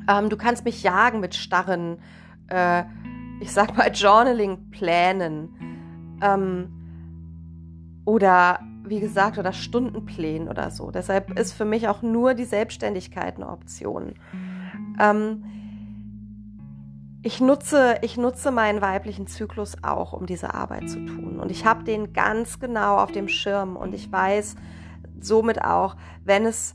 Ähm, 0.08 0.28
du 0.28 0.36
kannst 0.36 0.64
mich 0.64 0.82
jagen 0.82 1.20
mit 1.20 1.34
starren, 1.34 1.98
äh, 2.48 2.84
ich 3.40 3.52
sag 3.52 3.76
mal, 3.76 3.90
Journaling-Plänen. 3.94 5.48
Ähm, 6.22 6.78
oder 8.04 8.60
wie 8.84 9.00
gesagt, 9.00 9.38
oder 9.38 9.52
Stundenplänen 9.52 10.48
oder 10.48 10.70
so. 10.70 10.90
Deshalb 10.90 11.38
ist 11.38 11.52
für 11.52 11.64
mich 11.64 11.88
auch 11.88 12.02
nur 12.02 12.34
die 12.34 12.44
Selbstständigkeit 12.44 13.36
eine 13.36 13.48
Option. 13.48 14.14
Ähm, 14.98 15.44
ich 17.22 17.40
nutze, 17.40 17.98
ich 18.02 18.16
nutze 18.16 18.50
meinen 18.50 18.80
weiblichen 18.82 19.28
Zyklus 19.28 19.76
auch, 19.82 20.12
um 20.12 20.26
diese 20.26 20.54
Arbeit 20.54 20.90
zu 20.90 21.04
tun. 21.06 21.38
Und 21.38 21.52
ich 21.52 21.64
habe 21.64 21.84
den 21.84 22.12
ganz 22.12 22.58
genau 22.58 22.96
auf 22.96 23.12
dem 23.12 23.28
Schirm. 23.28 23.76
Und 23.76 23.94
ich 23.94 24.10
weiß 24.10 24.56
somit 25.20 25.62
auch, 25.62 25.96
wenn 26.24 26.46
es 26.46 26.74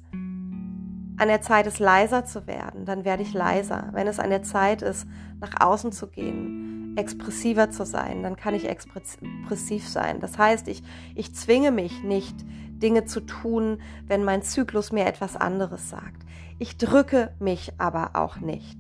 an 1.18 1.28
der 1.28 1.42
Zeit 1.42 1.66
ist, 1.68 1.80
leiser 1.80 2.26
zu 2.26 2.46
werden, 2.48 2.86
dann 2.86 3.04
werde 3.04 3.24
ich 3.24 3.34
leiser. 3.34 3.90
Wenn 3.94 4.08
es 4.08 4.20
an 4.20 4.30
der 4.30 4.44
Zeit 4.44 4.82
ist, 4.82 5.08
nach 5.40 5.60
außen 5.60 5.92
zu 5.92 6.08
gehen, 6.08 6.96
expressiver 6.96 7.70
zu 7.72 7.86
sein, 7.86 8.24
dann 8.24 8.36
kann 8.36 8.54
ich 8.54 8.68
expressiv 8.68 9.88
sein. 9.88 10.20
Das 10.20 10.38
heißt, 10.38 10.68
ich, 10.68 10.84
ich 11.16 11.34
zwinge 11.34 11.72
mich 11.72 12.04
nicht, 12.04 12.36
Dinge 12.80 13.06
zu 13.06 13.22
tun, 13.22 13.80
wenn 14.06 14.24
mein 14.24 14.44
Zyklus 14.44 14.92
mir 14.92 15.06
etwas 15.06 15.36
anderes 15.36 15.90
sagt. 15.90 16.24
Ich 16.60 16.78
drücke 16.78 17.34
mich 17.40 17.74
aber 17.78 18.12
auch 18.14 18.38
nicht. 18.40 18.78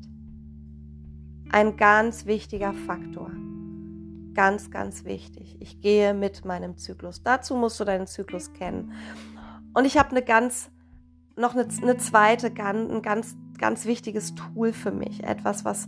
Ein 1.52 1.78
ganz 1.78 2.26
wichtiger 2.26 2.74
Faktor. 2.74 3.32
Ganz, 4.34 4.70
ganz 4.70 5.06
wichtig. 5.06 5.58
Ich 5.60 5.82
gehe 5.82 6.14
mit 6.14 6.46
meinem 6.46 6.78
Zyklus. 6.78 7.24
Dazu 7.24 7.56
musst 7.56 7.80
du 7.80 7.86
deinen 7.86 8.06
Zyklus 8.06 8.54
kennen. 8.54 8.94
Und 9.74 9.86
ich 9.86 9.98
habe 9.98 10.12
eine 10.12 10.22
ganz, 10.22 10.70
noch 11.36 11.54
eine, 11.54 11.68
eine 11.82 11.98
zweite, 11.98 12.48
ein 12.48 13.02
ganz, 13.02 13.36
ganz 13.58 13.86
wichtiges 13.86 14.36
Tool 14.36 14.74
für 14.74 14.92
mich. 14.92 15.24
Etwas, 15.24 15.66
was 15.66 15.88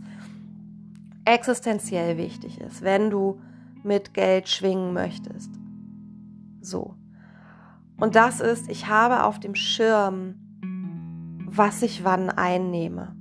existenziell 1.24 2.16
wichtig 2.16 2.60
ist, 2.60 2.82
wenn 2.82 3.10
du 3.10 3.40
mit 3.82 4.14
Geld 4.14 4.48
schwingen 4.48 4.92
möchtest. 4.92 5.50
So. 6.60 6.94
Und 7.96 8.14
das 8.14 8.40
ist, 8.40 8.68
ich 8.68 8.88
habe 8.88 9.24
auf 9.24 9.38
dem 9.40 9.54
Schirm, 9.54 10.34
was 11.46 11.82
ich 11.82 12.04
wann 12.04 12.30
einnehme. 12.30 13.14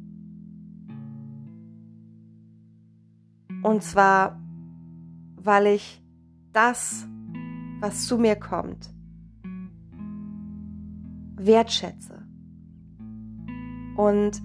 Und 3.62 3.84
zwar, 3.84 4.40
weil 5.36 5.68
ich 5.68 6.02
das, 6.54 7.08
was 7.82 8.06
zu 8.06 8.18
mir 8.18 8.36
kommt, 8.36 8.90
wertschätze. 11.46 12.24
Und 13.96 14.42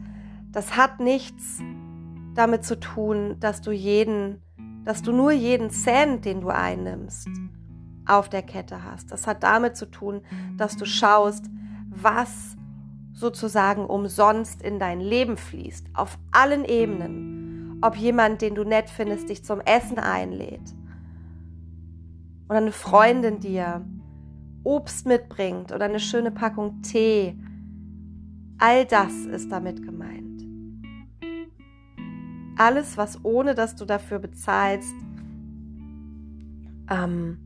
das 0.50 0.76
hat 0.76 1.00
nichts 1.00 1.61
damit 2.35 2.64
zu 2.64 2.78
tun, 2.78 3.37
dass 3.40 3.61
du 3.61 3.70
jeden, 3.70 4.42
dass 4.85 5.02
du 5.02 5.12
nur 5.12 5.33
jeden 5.33 5.70
Cent, 5.70 6.24
den 6.24 6.40
du 6.40 6.48
einnimmst, 6.48 7.28
auf 8.07 8.28
der 8.28 8.42
Kette 8.42 8.83
hast. 8.83 9.12
Das 9.12 9.26
hat 9.26 9.42
damit 9.42 9.76
zu 9.76 9.87
tun, 9.87 10.22
dass 10.57 10.76
du 10.76 10.85
schaust, 10.85 11.46
was 11.88 12.57
sozusagen 13.12 13.87
umsonst 13.87 14.61
in 14.62 14.78
dein 14.78 15.00
Leben 15.00 15.37
fließt, 15.37 15.87
auf 15.94 16.18
allen 16.33 16.64
Ebenen. 16.64 17.78
Ob 17.80 17.96
jemand, 17.96 18.42
den 18.42 18.54
du 18.54 18.64
nett 18.64 18.90
findest, 18.90 19.28
dich 19.28 19.44
zum 19.44 19.61
Essen 19.61 19.98
einlädt 19.98 20.74
oder 22.48 22.59
eine 22.59 22.72
Freundin 22.72 23.40
dir 23.40 23.85
Obst 24.64 25.07
mitbringt 25.07 25.72
oder 25.72 25.85
eine 25.85 26.00
schöne 26.00 26.31
Packung 26.31 26.83
Tee. 26.83 27.38
All 28.59 28.85
das 28.87 29.12
ist 29.27 29.53
damit 29.53 29.83
gemeint. 29.83 30.42
Alles, 32.57 32.96
was 32.96 33.24
ohne 33.24 33.55
dass 33.55 33.77
du 33.77 33.85
dafür 33.85 34.18
bezahlst, 34.18 34.94
ähm, 36.90 37.38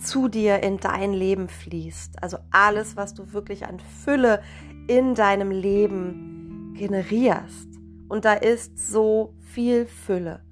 zu 0.00 0.28
dir 0.28 0.62
in 0.62 0.78
dein 0.78 1.12
Leben 1.12 1.48
fließt. 1.48 2.22
Also 2.22 2.38
alles, 2.50 2.96
was 2.96 3.14
du 3.14 3.32
wirklich 3.32 3.66
an 3.66 3.78
Fülle 3.80 4.42
in 4.88 5.14
deinem 5.14 5.50
Leben 5.50 6.74
generierst. 6.76 7.68
Und 8.08 8.24
da 8.24 8.34
ist 8.34 8.78
so 8.78 9.34
viel 9.40 9.86
Fülle. 9.86 10.42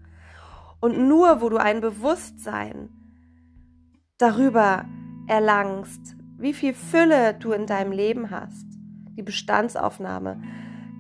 Und 0.80 0.98
nur 0.98 1.40
wo 1.40 1.48
du 1.48 1.56
ein 1.56 1.80
Bewusstsein 1.80 2.90
darüber 4.18 4.84
erlangst, 5.26 6.16
wie 6.38 6.52
viel 6.52 6.74
Fülle 6.74 7.34
du 7.34 7.52
in 7.52 7.66
deinem 7.66 7.92
Leben 7.92 8.30
hast, 8.30 8.66
die 9.16 9.22
Bestandsaufnahme, 9.22 10.40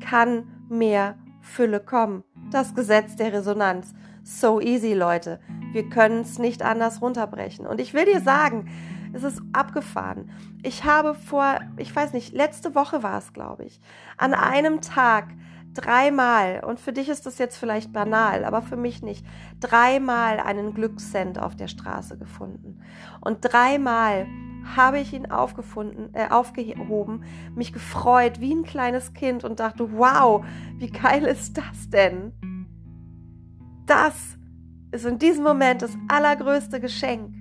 kann 0.00 0.44
mehr 0.68 1.16
Fülle 1.40 1.80
kommen 1.80 2.24
das 2.50 2.74
Gesetz 2.74 3.16
der 3.16 3.32
Resonanz. 3.32 3.94
So 4.22 4.60
easy, 4.60 4.94
Leute. 4.94 5.40
Wir 5.72 5.88
können 5.88 6.20
es 6.20 6.38
nicht 6.38 6.62
anders 6.62 7.02
runterbrechen. 7.02 7.66
Und 7.66 7.80
ich 7.80 7.92
will 7.94 8.04
dir 8.06 8.20
sagen, 8.20 8.70
es 9.12 9.22
ist 9.22 9.42
abgefahren. 9.52 10.30
Ich 10.62 10.84
habe 10.84 11.14
vor, 11.14 11.60
ich 11.76 11.94
weiß 11.94 12.12
nicht, 12.12 12.32
letzte 12.32 12.74
Woche 12.74 13.02
war 13.02 13.18
es, 13.18 13.32
glaube 13.32 13.64
ich, 13.64 13.80
an 14.16 14.32
einem 14.32 14.80
Tag 14.80 15.28
dreimal, 15.74 16.62
und 16.64 16.80
für 16.80 16.92
dich 16.92 17.08
ist 17.08 17.26
das 17.26 17.38
jetzt 17.38 17.56
vielleicht 17.56 17.92
banal, 17.92 18.44
aber 18.44 18.62
für 18.62 18.76
mich 18.76 19.02
nicht, 19.02 19.26
dreimal 19.60 20.40
einen 20.40 20.74
Glückscent 20.74 21.38
auf 21.38 21.56
der 21.56 21.68
Straße 21.68 22.16
gefunden. 22.16 22.80
Und 23.20 23.38
dreimal 23.40 24.26
habe 24.76 24.98
ich 24.98 25.12
ihn 25.12 25.30
aufgefunden, 25.30 26.08
äh, 26.14 26.28
aufgehoben, 26.30 27.24
mich 27.54 27.72
gefreut 27.72 28.40
wie 28.40 28.54
ein 28.54 28.64
kleines 28.64 29.12
Kind 29.12 29.44
und 29.44 29.60
dachte, 29.60 29.92
wow, 29.92 30.44
wie 30.78 30.90
geil 30.90 31.24
ist 31.24 31.58
das 31.58 31.90
denn? 31.90 32.32
Das 33.86 34.38
ist 34.92 35.04
in 35.04 35.18
diesem 35.18 35.44
Moment 35.44 35.82
das 35.82 35.96
allergrößte 36.08 36.80
Geschenk. 36.80 37.34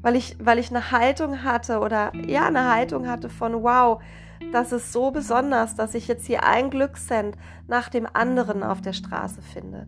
Weil 0.00 0.16
ich, 0.16 0.36
weil 0.40 0.58
ich 0.58 0.70
eine 0.70 0.90
Haltung 0.90 1.44
hatte 1.44 1.78
oder 1.78 2.12
ja, 2.26 2.46
eine 2.46 2.68
Haltung 2.68 3.06
hatte 3.06 3.28
von 3.28 3.62
wow, 3.62 4.02
das 4.50 4.72
ist 4.72 4.92
so 4.92 5.10
besonders, 5.10 5.74
dass 5.74 5.94
ich 5.94 6.08
jetzt 6.08 6.26
hier 6.26 6.44
ein 6.44 6.70
Glückscent 6.70 7.36
nach 7.68 7.88
dem 7.88 8.06
anderen 8.12 8.62
auf 8.62 8.80
der 8.80 8.92
Straße 8.92 9.42
finde. 9.42 9.86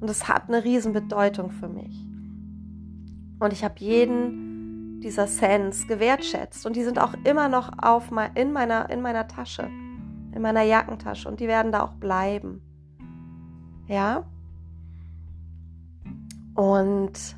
Und 0.00 0.10
es 0.10 0.28
hat 0.28 0.48
eine 0.48 0.64
Riesenbedeutung 0.64 1.50
für 1.50 1.68
mich. 1.68 2.04
Und 3.38 3.52
ich 3.52 3.64
habe 3.64 3.74
jeden 3.78 5.00
dieser 5.00 5.26
Cents 5.26 5.86
gewertschätzt. 5.86 6.66
Und 6.66 6.76
die 6.76 6.82
sind 6.82 6.98
auch 6.98 7.14
immer 7.24 7.48
noch 7.48 7.70
auf 7.80 8.10
in, 8.34 8.52
meiner, 8.52 8.90
in 8.90 9.02
meiner 9.02 9.28
Tasche, 9.28 9.68
in 10.32 10.40
meiner 10.40 10.62
Jackentasche. 10.62 11.28
Und 11.28 11.40
die 11.40 11.46
werden 11.46 11.72
da 11.72 11.82
auch 11.82 11.92
bleiben. 11.92 12.62
Ja? 13.86 14.24
Und 16.54 17.36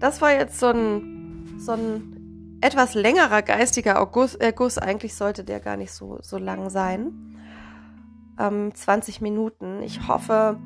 das 0.00 0.20
war 0.22 0.32
jetzt 0.32 0.58
so 0.58 0.68
ein, 0.68 1.58
so 1.58 1.72
ein 1.72 2.21
etwas 2.62 2.94
längerer 2.94 3.42
geistiger 3.42 4.00
August, 4.00 4.40
äh. 4.40 4.52
Eigentlich 4.80 5.14
sollte 5.14 5.44
der 5.44 5.60
gar 5.60 5.76
nicht 5.76 5.92
so, 5.92 6.18
so 6.22 6.38
lang 6.38 6.70
sein. 6.70 7.36
Ähm, 8.38 8.74
20 8.74 9.20
Minuten. 9.20 9.82
Ich 9.82 10.08
hoffe, 10.08 10.58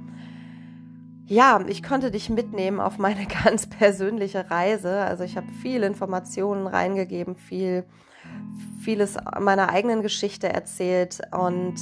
ja, 1.27 1.65
ich 1.67 1.83
konnte 1.83 2.11
dich 2.11 2.31
mitnehmen 2.31 2.81
auf 2.81 2.99
meine 2.99 3.27
ganz 3.45 3.67
persönliche 3.67 4.51
Reise. 4.51 5.01
Also 5.01 5.25
ich 5.25 5.37
habe 5.37 5.49
viel 5.63 5.83
Informationen 5.83 6.67
reingegeben, 6.67 7.35
viel, 7.35 7.85
vieles 8.81 9.17
meiner 9.41 9.71
eigenen 9.71 10.03
Geschichte 10.03 10.49
erzählt 10.49 11.21
und 11.33 11.75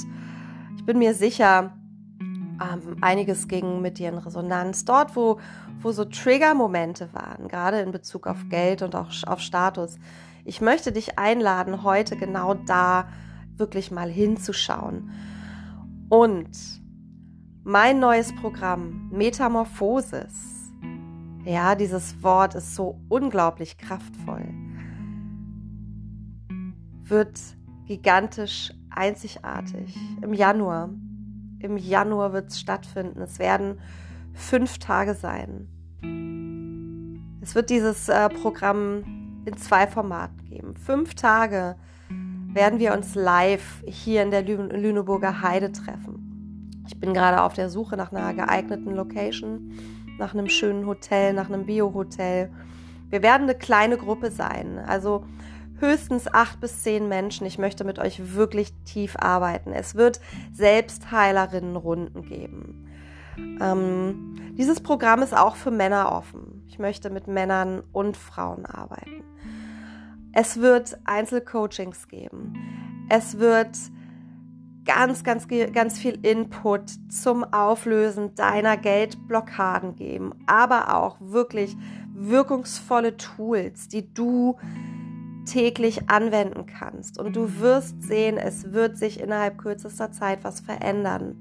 ich 0.77 0.85
bin 0.85 0.97
mir 0.97 1.13
sicher, 1.13 1.77
Ähm, 2.61 2.97
einiges 3.01 3.47
ging 3.47 3.81
mit 3.81 3.99
dir 3.99 4.09
in 4.09 4.17
Resonanz. 4.17 4.85
Dort, 4.85 5.15
wo, 5.15 5.39
wo 5.81 5.91
so 5.91 6.05
Trigger-Momente 6.05 7.09
waren, 7.13 7.47
gerade 7.47 7.81
in 7.81 7.91
Bezug 7.91 8.27
auf 8.27 8.49
Geld 8.49 8.81
und 8.81 8.95
auch 8.95 9.09
auf 9.25 9.39
Status. 9.39 9.97
Ich 10.45 10.61
möchte 10.61 10.91
dich 10.91 11.17
einladen, 11.17 11.83
heute 11.83 12.15
genau 12.15 12.53
da 12.53 13.07
wirklich 13.57 13.91
mal 13.91 14.09
hinzuschauen. 14.09 15.11
Und 16.09 16.49
mein 17.63 17.99
neues 17.99 18.33
Programm, 18.35 19.09
Metamorphosis. 19.11 20.71
Ja, 21.45 21.75
dieses 21.75 22.21
Wort 22.23 22.55
ist 22.55 22.75
so 22.75 23.01
unglaublich 23.09 23.77
kraftvoll. 23.77 24.47
Wird 27.03 27.39
gigantisch 27.85 28.71
einzigartig 28.89 29.95
im 30.21 30.33
Januar. 30.33 30.89
Im 31.65 31.77
Januar 31.77 32.31
wird 32.31 32.49
es 32.49 32.59
stattfinden. 32.59 33.19
Es 33.21 33.39
werden 33.39 33.79
fünf 34.35 34.77
Tage 34.77 35.15
sein. 35.15 35.67
Es 37.41 37.55
wird 37.55 37.71
dieses 37.71 38.07
äh, 38.07 38.29
Programm 38.29 39.41
in 39.45 39.57
zwei 39.57 39.87
Formaten 39.87 40.45
geben. 40.45 40.75
Fünf 40.75 41.15
Tage 41.15 41.75
werden 42.53 42.77
wir 42.77 42.93
uns 42.93 43.15
live 43.15 43.83
hier 43.87 44.21
in 44.21 44.29
der 44.29 44.43
Lü 44.43 44.57
Lüneburger 44.57 45.41
Heide 45.41 45.71
treffen. 45.71 46.83
Ich 46.87 46.99
bin 46.99 47.15
gerade 47.15 47.41
auf 47.41 47.53
der 47.53 47.71
Suche 47.71 47.97
nach 47.97 48.11
einer 48.11 48.35
geeigneten 48.35 48.93
Location, 48.93 49.71
nach 50.19 50.35
einem 50.35 50.49
schönen 50.49 50.85
Hotel, 50.85 51.33
nach 51.33 51.49
einem 51.49 51.65
Bio-Hotel. 51.65 52.51
Wir 53.09 53.23
werden 53.23 53.43
eine 53.43 53.55
kleine 53.55 53.97
Gruppe 53.97 54.29
sein. 54.29 54.77
Also 54.77 55.25
höchstens 55.79 56.33
acht 56.33 56.59
bis 56.61 56.83
zehn 56.83 57.07
Menschen. 57.07 57.45
Ich 57.45 57.57
möchte 57.57 57.83
mit 57.83 57.99
euch 57.99 58.35
wirklich 58.35 58.73
tief 58.85 59.15
arbeiten. 59.17 59.71
Es 59.71 59.95
wird 59.95 60.19
Selbstheilerinnenrunden 60.53 62.23
geben. 62.23 62.87
Ähm, 63.37 64.53
dieses 64.57 64.79
Programm 64.79 65.21
ist 65.21 65.35
auch 65.35 65.55
für 65.55 65.71
Männer 65.71 66.11
offen. 66.11 66.63
Ich 66.67 66.79
möchte 66.79 67.09
mit 67.09 67.27
Männern 67.27 67.83
und 67.91 68.17
Frauen 68.17 68.65
arbeiten. 68.65 69.23
Es 70.31 70.59
wird 70.59 70.97
Einzelcoachings 71.05 72.07
geben. 72.07 72.53
Es 73.09 73.39
wird 73.39 73.77
ganz, 74.85 75.23
ganz, 75.23 75.47
ganz 75.47 75.97
viel 75.97 76.19
Input 76.25 76.91
zum 77.09 77.43
Auflösen 77.43 78.35
deiner 78.35 78.77
Geldblockaden 78.77 79.95
geben, 79.95 80.33
aber 80.45 80.95
auch 80.95 81.17
wirklich 81.19 81.75
wirkungsvolle 82.13 83.17
Tools, 83.17 83.87
die 83.87 84.13
du 84.13 84.57
täglich 85.45 86.09
anwenden 86.09 86.65
kannst. 86.65 87.19
Und 87.19 87.35
du 87.35 87.59
wirst 87.59 88.01
sehen, 88.01 88.37
es 88.37 88.73
wird 88.73 88.97
sich 88.97 89.19
innerhalb 89.19 89.57
kürzester 89.57 90.11
Zeit 90.11 90.43
was 90.43 90.59
verändern. 90.59 91.35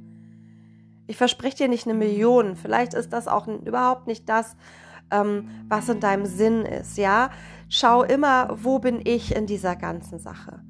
Ich 1.07 1.17
verspreche 1.17 1.57
dir 1.57 1.69
nicht 1.69 1.87
eine 1.87 1.95
Million. 1.95 2.57
Vielleicht 2.57 2.95
ist 2.95 3.13
das 3.13 3.29
auch 3.29 3.47
überhaupt 3.47 4.07
nicht 4.07 4.29
das, 4.29 4.57
ähm, 5.11 5.49
was 5.69 5.89
in 5.89 6.01
deinem 6.01 6.27
Sinn 6.27 6.65
ist. 6.65 6.97
Ja, 6.97 7.31
schau 7.69 8.03
immer, 8.03 8.57
wo 8.63 8.79
bin 8.79 9.01
ich 9.05 9.35
in 9.35 9.47
dieser 9.47 9.77
ganzen 9.77 10.19
Sache. 10.19 10.61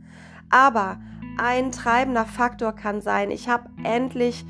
Aber 0.50 0.98
ein 1.38 1.72
treibender 1.72 2.26
Faktor 2.26 2.72
kann 2.72 3.00
sein, 3.00 3.30
ich 3.30 3.48
habe 3.48 3.68
endlich 3.82 4.44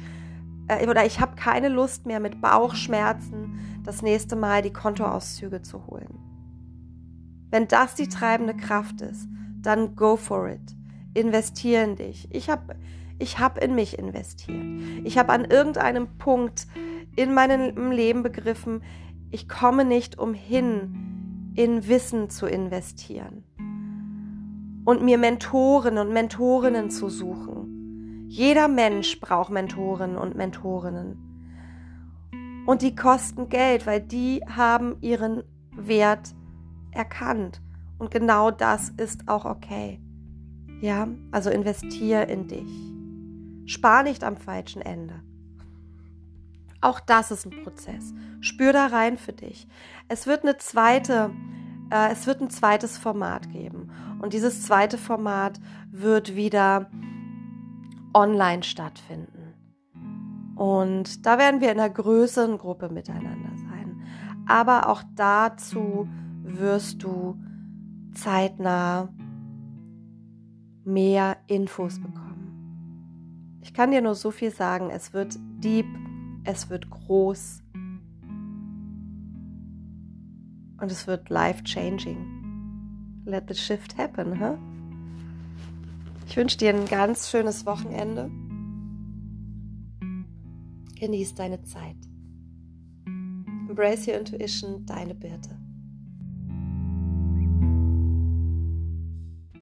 äh, 0.68 0.86
oder 0.88 1.04
ich 1.04 1.20
habe 1.20 1.36
keine 1.36 1.68
Lust 1.68 2.06
mehr 2.06 2.20
mit 2.20 2.40
Bauchschmerzen 2.40 3.80
das 3.84 4.02
nächste 4.02 4.36
Mal 4.36 4.62
die 4.62 4.72
Kontoauszüge 4.72 5.62
zu 5.62 5.86
holen. 5.86 6.33
Wenn 7.54 7.68
das 7.68 7.94
die 7.94 8.08
treibende 8.08 8.56
Kraft 8.56 9.00
ist, 9.00 9.28
dann 9.62 9.94
go 9.94 10.16
for 10.16 10.48
it. 10.48 10.74
Investiere 11.14 11.84
in 11.84 11.94
dich. 11.94 12.26
Ich 12.32 12.50
habe 12.50 12.74
ich 13.20 13.38
hab 13.38 13.62
in 13.62 13.76
mich 13.76 13.96
investiert. 13.96 14.58
Ich 15.04 15.18
habe 15.18 15.32
an 15.32 15.44
irgendeinem 15.44 16.08
Punkt 16.18 16.66
in 17.14 17.32
meinem 17.32 17.92
Leben 17.92 18.24
begriffen, 18.24 18.82
ich 19.30 19.48
komme 19.48 19.84
nicht 19.84 20.18
umhin, 20.18 21.52
in 21.54 21.86
Wissen 21.86 22.28
zu 22.28 22.46
investieren 22.46 23.44
und 24.84 25.04
mir 25.04 25.18
Mentoren 25.18 25.98
und 25.98 26.12
Mentorinnen 26.12 26.90
zu 26.90 27.08
suchen. 27.08 28.26
Jeder 28.26 28.66
Mensch 28.66 29.20
braucht 29.20 29.50
Mentoren 29.50 30.18
und 30.18 30.34
Mentorinnen. 30.34 32.64
Und 32.66 32.82
die 32.82 32.96
kosten 32.96 33.48
Geld, 33.48 33.86
weil 33.86 34.00
die 34.00 34.40
haben 34.44 34.96
ihren 35.02 35.44
Wert 35.70 36.34
erkannt. 36.94 37.60
Und 37.98 38.10
genau 38.10 38.50
das 38.50 38.90
ist 38.96 39.28
auch 39.28 39.44
okay. 39.44 40.00
Ja, 40.80 41.08
also 41.30 41.50
investier 41.50 42.28
in 42.28 42.48
dich. 42.48 42.68
Spar 43.66 44.02
nicht 44.02 44.24
am 44.24 44.36
falschen 44.36 44.82
Ende. 44.82 45.22
Auch 46.80 47.00
das 47.00 47.30
ist 47.30 47.46
ein 47.46 47.62
Prozess. 47.62 48.12
Spür 48.40 48.74
da 48.74 48.86
rein 48.86 49.16
für 49.16 49.32
dich. 49.32 49.66
Es 50.08 50.26
wird 50.26 50.42
eine 50.42 50.58
zweite, 50.58 51.30
äh, 51.90 52.12
es 52.12 52.26
wird 52.26 52.42
ein 52.42 52.50
zweites 52.50 52.98
Format 52.98 53.50
geben. 53.50 53.90
Und 54.20 54.34
dieses 54.34 54.62
zweite 54.62 54.98
Format 54.98 55.60
wird 55.90 56.36
wieder 56.36 56.90
online 58.12 58.62
stattfinden. 58.62 59.54
Und 60.56 61.24
da 61.24 61.38
werden 61.38 61.60
wir 61.60 61.72
in 61.72 61.80
einer 61.80 61.88
größeren 61.88 62.58
Gruppe 62.58 62.90
miteinander 62.90 63.56
sein. 63.56 64.02
Aber 64.46 64.88
auch 64.88 65.02
dazu 65.14 66.06
wirst 66.44 67.02
du 67.02 67.36
zeitnah 68.12 69.08
mehr 70.84 71.38
Infos 71.46 71.98
bekommen. 71.98 73.60
Ich 73.62 73.72
kann 73.72 73.90
dir 73.90 74.02
nur 74.02 74.14
so 74.14 74.30
viel 74.30 74.50
sagen, 74.50 74.90
es 74.90 75.12
wird 75.14 75.38
deep, 75.58 75.86
es 76.44 76.68
wird 76.68 76.88
groß 76.90 77.62
und 80.80 80.92
es 80.92 81.06
wird 81.06 81.30
life-changing. 81.30 83.22
Let 83.24 83.48
the 83.48 83.54
shift 83.54 83.96
happen, 83.96 84.38
huh? 84.38 84.58
Ich 86.26 86.36
wünsche 86.36 86.58
dir 86.58 86.74
ein 86.74 86.84
ganz 86.86 87.30
schönes 87.30 87.64
Wochenende. 87.64 88.30
Genieß 90.98 91.34
deine 91.34 91.62
Zeit. 91.62 91.96
Embrace 93.06 94.06
your 94.08 94.18
intuition, 94.18 94.84
deine 94.84 95.14
Birte. 95.14 95.63